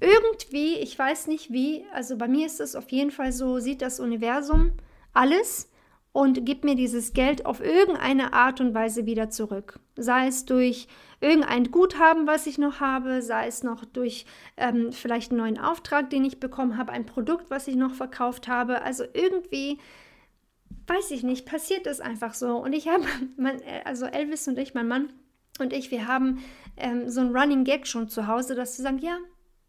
Irgendwie, 0.00 0.76
ich 0.76 0.98
weiß 0.98 1.28
nicht 1.28 1.52
wie, 1.52 1.84
also 1.92 2.16
bei 2.16 2.28
mir 2.28 2.46
ist 2.46 2.60
es 2.60 2.74
auf 2.74 2.90
jeden 2.90 3.10
Fall 3.10 3.32
so, 3.32 3.58
sieht 3.60 3.80
das 3.80 4.00
Universum 4.00 4.72
alles 5.12 5.70
und 6.14 6.46
gibt 6.46 6.64
mir 6.64 6.76
dieses 6.76 7.12
Geld 7.12 7.44
auf 7.44 7.60
irgendeine 7.60 8.32
Art 8.32 8.60
und 8.60 8.72
Weise 8.72 9.06
wieder 9.06 9.30
zurück. 9.30 9.80
Sei 9.96 10.28
es 10.28 10.44
durch 10.44 10.88
irgendein 11.20 11.70
Guthaben, 11.70 12.26
was 12.26 12.46
ich 12.46 12.58
noch 12.58 12.80
habe, 12.80 13.22
sei 13.22 13.46
es 13.46 13.62
noch 13.62 13.84
durch 13.84 14.26
ähm, 14.56 14.92
vielleicht 14.92 15.32
einen 15.32 15.40
neuen 15.40 15.58
Auftrag, 15.58 16.10
den 16.10 16.24
ich 16.24 16.38
bekommen 16.38 16.76
habe, 16.76 16.92
ein 16.92 17.06
Produkt, 17.06 17.50
was 17.50 17.66
ich 17.66 17.76
noch 17.76 17.94
verkauft 17.94 18.46
habe. 18.46 18.82
Also 18.82 19.04
irgendwie, 19.12 19.78
weiß 20.86 21.10
ich 21.10 21.22
nicht, 21.22 21.46
passiert 21.46 21.86
das 21.86 22.00
einfach 22.00 22.34
so. 22.34 22.58
Und 22.58 22.74
ich 22.74 22.88
habe, 22.88 23.04
also 23.84 24.06
Elvis 24.06 24.46
und 24.46 24.58
ich, 24.58 24.74
mein 24.74 24.86
Mann, 24.86 25.12
und 25.58 25.72
ich, 25.72 25.90
wir 25.90 26.06
haben 26.08 26.44
ähm, 26.76 27.08
so 27.08 27.20
ein 27.20 27.36
Running 27.36 27.64
Gag 27.64 27.86
schon 27.86 28.08
zu 28.08 28.26
Hause, 28.26 28.54
dass 28.54 28.78
wir 28.78 28.82
sagen, 28.82 28.98
ja, 28.98 29.18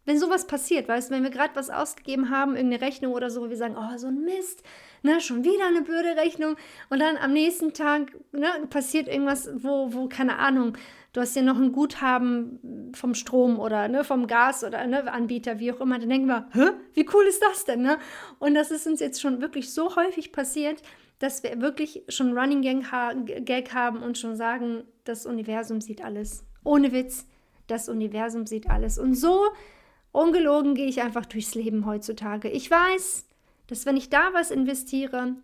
wenn 0.06 0.20
sowas 0.20 0.46
passiert, 0.46 0.88
weißt 0.88 1.10
du, 1.10 1.14
wenn 1.14 1.24
wir 1.24 1.30
gerade 1.30 1.56
was 1.56 1.68
ausgegeben 1.68 2.30
haben, 2.30 2.54
irgendeine 2.54 2.84
Rechnung 2.84 3.12
oder 3.12 3.28
so, 3.28 3.50
wir 3.50 3.56
sagen, 3.56 3.76
oh, 3.76 3.98
so 3.98 4.06
ein 4.06 4.22
Mist, 4.22 4.62
ne, 5.02 5.20
schon 5.20 5.44
wieder 5.44 5.66
eine 5.66 5.82
blöde 5.82 6.16
Rechnung 6.16 6.56
und 6.90 7.00
dann 7.00 7.16
am 7.16 7.32
nächsten 7.32 7.72
Tag 7.72 8.16
ne, 8.32 8.48
passiert 8.70 9.08
irgendwas, 9.08 9.50
wo, 9.56 9.92
wo, 9.92 10.08
keine 10.08 10.38
Ahnung, 10.38 10.78
du 11.12 11.20
hast 11.20 11.34
ja 11.34 11.42
noch 11.42 11.58
ein 11.58 11.72
Guthaben 11.72 12.92
vom 12.94 13.14
Strom 13.14 13.58
oder 13.58 13.88
ne, 13.88 14.04
vom 14.04 14.28
Gas 14.28 14.62
oder 14.62 14.86
ne, 14.86 15.12
Anbieter, 15.12 15.58
wie 15.58 15.72
auch 15.72 15.80
immer, 15.80 15.98
dann 15.98 16.08
denken 16.08 16.28
wir, 16.28 16.48
Hä? 16.52 16.70
wie 16.94 17.06
cool 17.12 17.24
ist 17.24 17.42
das 17.42 17.64
denn? 17.64 17.82
Ne? 17.82 17.98
Und 18.38 18.54
das 18.54 18.70
ist 18.70 18.86
uns 18.86 19.00
jetzt 19.00 19.20
schon 19.20 19.40
wirklich 19.40 19.72
so 19.74 19.96
häufig 19.96 20.30
passiert, 20.30 20.82
dass 21.18 21.42
wir 21.42 21.60
wirklich 21.60 22.04
schon 22.08 22.36
Running 22.38 22.62
Gag 22.62 23.74
haben 23.74 24.02
und 24.02 24.18
schon 24.18 24.36
sagen, 24.36 24.84
das 25.04 25.26
Universum 25.26 25.80
sieht 25.80 26.04
alles. 26.04 26.44
Ohne 26.66 26.92
Witz, 26.92 27.26
das 27.66 27.88
Universum 27.88 28.46
sieht 28.46 28.68
alles. 28.68 28.98
Und 28.98 29.14
so 29.14 29.46
ungelogen 30.12 30.74
gehe 30.74 30.86
ich 30.86 31.02
einfach 31.02 31.26
durchs 31.26 31.54
Leben 31.54 31.86
heutzutage. 31.86 32.48
Ich 32.48 32.70
weiß, 32.70 33.26
dass 33.66 33.86
wenn 33.86 33.96
ich 33.96 34.10
da 34.10 34.32
was 34.32 34.50
investiere, 34.50 35.36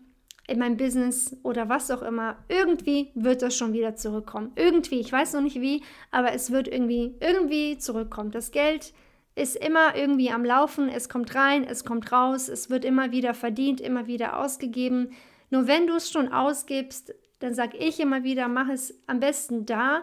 in 0.48 0.58
mein 0.58 0.76
Business 0.76 1.37
oder 1.44 1.68
was 1.68 1.90
auch 1.90 2.02
immer, 2.02 2.37
irgendwie 2.48 3.11
wird 3.14 3.42
das 3.42 3.56
schon 3.56 3.72
wieder 3.72 3.94
zurückkommen. 3.94 4.52
Irgendwie, 4.56 5.00
ich 5.00 5.12
weiß 5.12 5.35
noch 5.35 5.40
nicht 5.40 5.61
wie, 5.61 5.82
aber 6.11 6.32
es 6.32 6.50
wird 6.50 6.66
irgendwie, 6.66 7.14
irgendwie 7.20 7.78
zurückkommen. 7.78 8.32
Das 8.32 8.50
Geld 8.50 8.92
ist 9.35 9.56
immer 9.56 9.96
irgendwie 9.96 10.30
am 10.30 10.44
Laufen, 10.44 10.88
es 10.88 11.08
kommt 11.08 11.35
rein, 11.35 11.64
es 11.64 11.85
kommt 11.85 12.11
raus, 12.12 12.48
es 12.48 12.70
wird 12.70 12.85
immer 12.85 13.12
wieder 13.12 13.35
verdient, 13.35 13.80
immer 13.80 14.06
wieder 14.06 14.38
ausgegeben. 14.38 15.12
Nur 15.50 15.68
wenn 15.68 15.87
du 15.87 15.94
es 15.94 16.11
schon 16.11 16.32
ausgibst, 16.32 17.14
dann 17.38 17.54
sage 17.54 17.76
ich 17.78 17.98
immer 18.00 18.24
wieder, 18.24 18.48
mach 18.48 18.68
es 18.68 18.94
am 19.06 19.20
besten 19.20 19.64
da, 19.64 20.02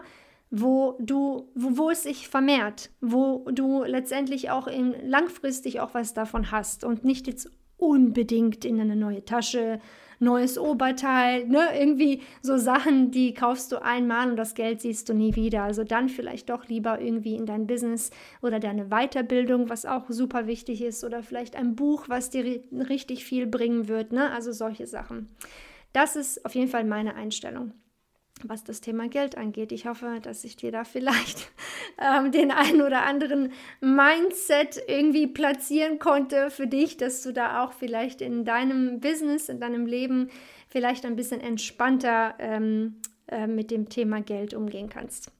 wo 0.50 0.96
du, 1.00 1.48
wo, 1.54 1.78
wo 1.78 1.90
es 1.90 2.02
sich 2.02 2.28
vermehrt, 2.28 2.90
wo 3.00 3.48
du 3.52 3.84
letztendlich 3.84 4.50
auch 4.50 4.66
in, 4.66 4.94
langfristig 5.08 5.80
auch 5.80 5.94
was 5.94 6.12
davon 6.12 6.50
hast 6.50 6.84
und 6.84 7.04
nicht 7.04 7.26
jetzt 7.26 7.50
unbedingt 7.76 8.64
in 8.64 8.80
eine 8.80 8.96
neue 8.96 9.24
Tasche, 9.24 9.80
neues 10.18 10.58
Oberteil, 10.58 11.46
ne? 11.46 11.68
Irgendwie 11.78 12.20
so 12.42 12.58
Sachen, 12.58 13.10
die 13.10 13.32
kaufst 13.32 13.72
du 13.72 13.82
einmal 13.82 14.28
und 14.28 14.36
das 14.36 14.54
Geld 14.54 14.82
siehst 14.82 15.08
du 15.08 15.14
nie 15.14 15.34
wieder. 15.34 15.62
Also 15.62 15.82
dann 15.82 16.10
vielleicht 16.10 16.50
doch 16.50 16.66
lieber 16.68 17.00
irgendwie 17.00 17.36
in 17.36 17.46
dein 17.46 17.66
Business 17.66 18.10
oder 18.42 18.60
deine 18.60 18.86
Weiterbildung, 18.86 19.70
was 19.70 19.86
auch 19.86 20.10
super 20.10 20.46
wichtig 20.46 20.82
ist, 20.82 21.04
oder 21.04 21.22
vielleicht 21.22 21.56
ein 21.56 21.74
Buch, 21.74 22.08
was 22.08 22.28
dir 22.28 22.60
richtig 22.72 23.24
viel 23.24 23.46
bringen 23.46 23.88
wird, 23.88 24.12
ne? 24.12 24.30
Also 24.30 24.52
solche 24.52 24.86
Sachen. 24.86 25.28
Das 25.94 26.16
ist 26.16 26.44
auf 26.44 26.54
jeden 26.54 26.68
Fall 26.68 26.84
meine 26.84 27.14
Einstellung 27.14 27.72
was 28.48 28.64
das 28.64 28.80
Thema 28.80 29.08
Geld 29.08 29.36
angeht. 29.36 29.72
Ich 29.72 29.86
hoffe, 29.86 30.18
dass 30.22 30.44
ich 30.44 30.56
dir 30.56 30.72
da 30.72 30.84
vielleicht 30.84 31.50
ähm, 31.98 32.32
den 32.32 32.50
einen 32.50 32.82
oder 32.82 33.04
anderen 33.04 33.52
Mindset 33.80 34.82
irgendwie 34.86 35.26
platzieren 35.26 35.98
konnte 35.98 36.50
für 36.50 36.66
dich, 36.66 36.96
dass 36.96 37.22
du 37.22 37.32
da 37.32 37.64
auch 37.64 37.72
vielleicht 37.72 38.20
in 38.20 38.44
deinem 38.44 39.00
Business, 39.00 39.48
in 39.48 39.60
deinem 39.60 39.86
Leben 39.86 40.30
vielleicht 40.68 41.04
ein 41.04 41.16
bisschen 41.16 41.40
entspannter 41.40 42.34
ähm, 42.38 42.96
äh, 43.28 43.46
mit 43.46 43.70
dem 43.70 43.88
Thema 43.88 44.20
Geld 44.20 44.54
umgehen 44.54 44.88
kannst. 44.88 45.32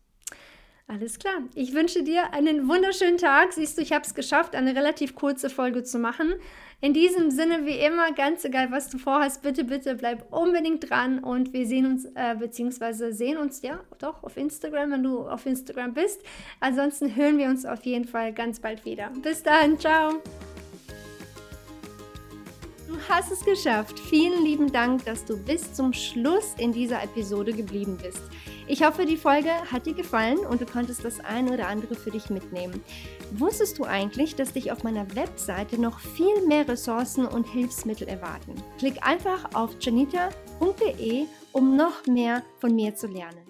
Alles 0.90 1.20
klar. 1.20 1.42
Ich 1.54 1.72
wünsche 1.72 2.02
dir 2.02 2.32
einen 2.32 2.68
wunderschönen 2.68 3.16
Tag. 3.16 3.52
Siehst 3.52 3.78
du, 3.78 3.82
ich 3.82 3.92
habe 3.92 4.04
es 4.04 4.12
geschafft, 4.12 4.56
eine 4.56 4.74
relativ 4.74 5.14
kurze 5.14 5.48
Folge 5.48 5.84
zu 5.84 6.00
machen. 6.00 6.34
In 6.80 6.94
diesem 6.94 7.30
Sinne, 7.30 7.64
wie 7.64 7.78
immer, 7.78 8.10
ganz 8.10 8.44
egal, 8.44 8.72
was 8.72 8.88
du 8.88 8.98
vorhast, 8.98 9.40
bitte, 9.42 9.62
bitte 9.62 9.94
bleib 9.94 10.32
unbedingt 10.32 10.90
dran 10.90 11.20
und 11.20 11.52
wir 11.52 11.64
sehen 11.64 11.86
uns, 11.86 12.06
äh, 12.16 12.34
beziehungsweise 12.36 13.12
sehen 13.12 13.38
uns, 13.38 13.62
ja, 13.62 13.78
doch, 14.00 14.24
auf 14.24 14.36
Instagram, 14.36 14.90
wenn 14.90 15.04
du 15.04 15.28
auf 15.28 15.46
Instagram 15.46 15.94
bist. 15.94 16.22
Ansonsten 16.58 17.14
hören 17.14 17.38
wir 17.38 17.46
uns 17.46 17.64
auf 17.64 17.84
jeden 17.84 18.06
Fall 18.06 18.32
ganz 18.32 18.58
bald 18.58 18.84
wieder. 18.84 19.12
Bis 19.22 19.44
dann, 19.44 19.78
ciao. 19.78 20.14
Du 22.88 22.96
hast 23.08 23.30
es 23.30 23.44
geschafft. 23.44 23.96
Vielen 23.96 24.44
lieben 24.44 24.72
Dank, 24.72 25.04
dass 25.04 25.24
du 25.24 25.36
bis 25.36 25.72
zum 25.72 25.92
Schluss 25.92 26.56
in 26.58 26.72
dieser 26.72 27.00
Episode 27.04 27.52
geblieben 27.52 27.96
bist. 28.02 28.22
Ich 28.70 28.84
hoffe, 28.84 29.04
die 29.04 29.16
Folge 29.16 29.50
hat 29.72 29.86
dir 29.86 29.94
gefallen 29.94 30.38
und 30.38 30.60
du 30.60 30.64
konntest 30.64 31.04
das 31.04 31.18
eine 31.18 31.52
oder 31.52 31.66
andere 31.66 31.96
für 31.96 32.12
dich 32.12 32.30
mitnehmen. 32.30 32.80
Wusstest 33.32 33.80
du 33.80 33.84
eigentlich, 33.84 34.36
dass 34.36 34.52
dich 34.52 34.70
auf 34.70 34.84
meiner 34.84 35.12
Webseite 35.16 35.80
noch 35.80 35.98
viel 35.98 36.46
mehr 36.46 36.68
Ressourcen 36.68 37.26
und 37.26 37.48
Hilfsmittel 37.48 38.06
erwarten? 38.06 38.54
Klick 38.78 39.04
einfach 39.04 39.56
auf 39.56 39.70
janita.de, 39.80 41.24
um 41.50 41.76
noch 41.76 42.06
mehr 42.06 42.44
von 42.60 42.76
mir 42.76 42.94
zu 42.94 43.08
lernen. 43.08 43.49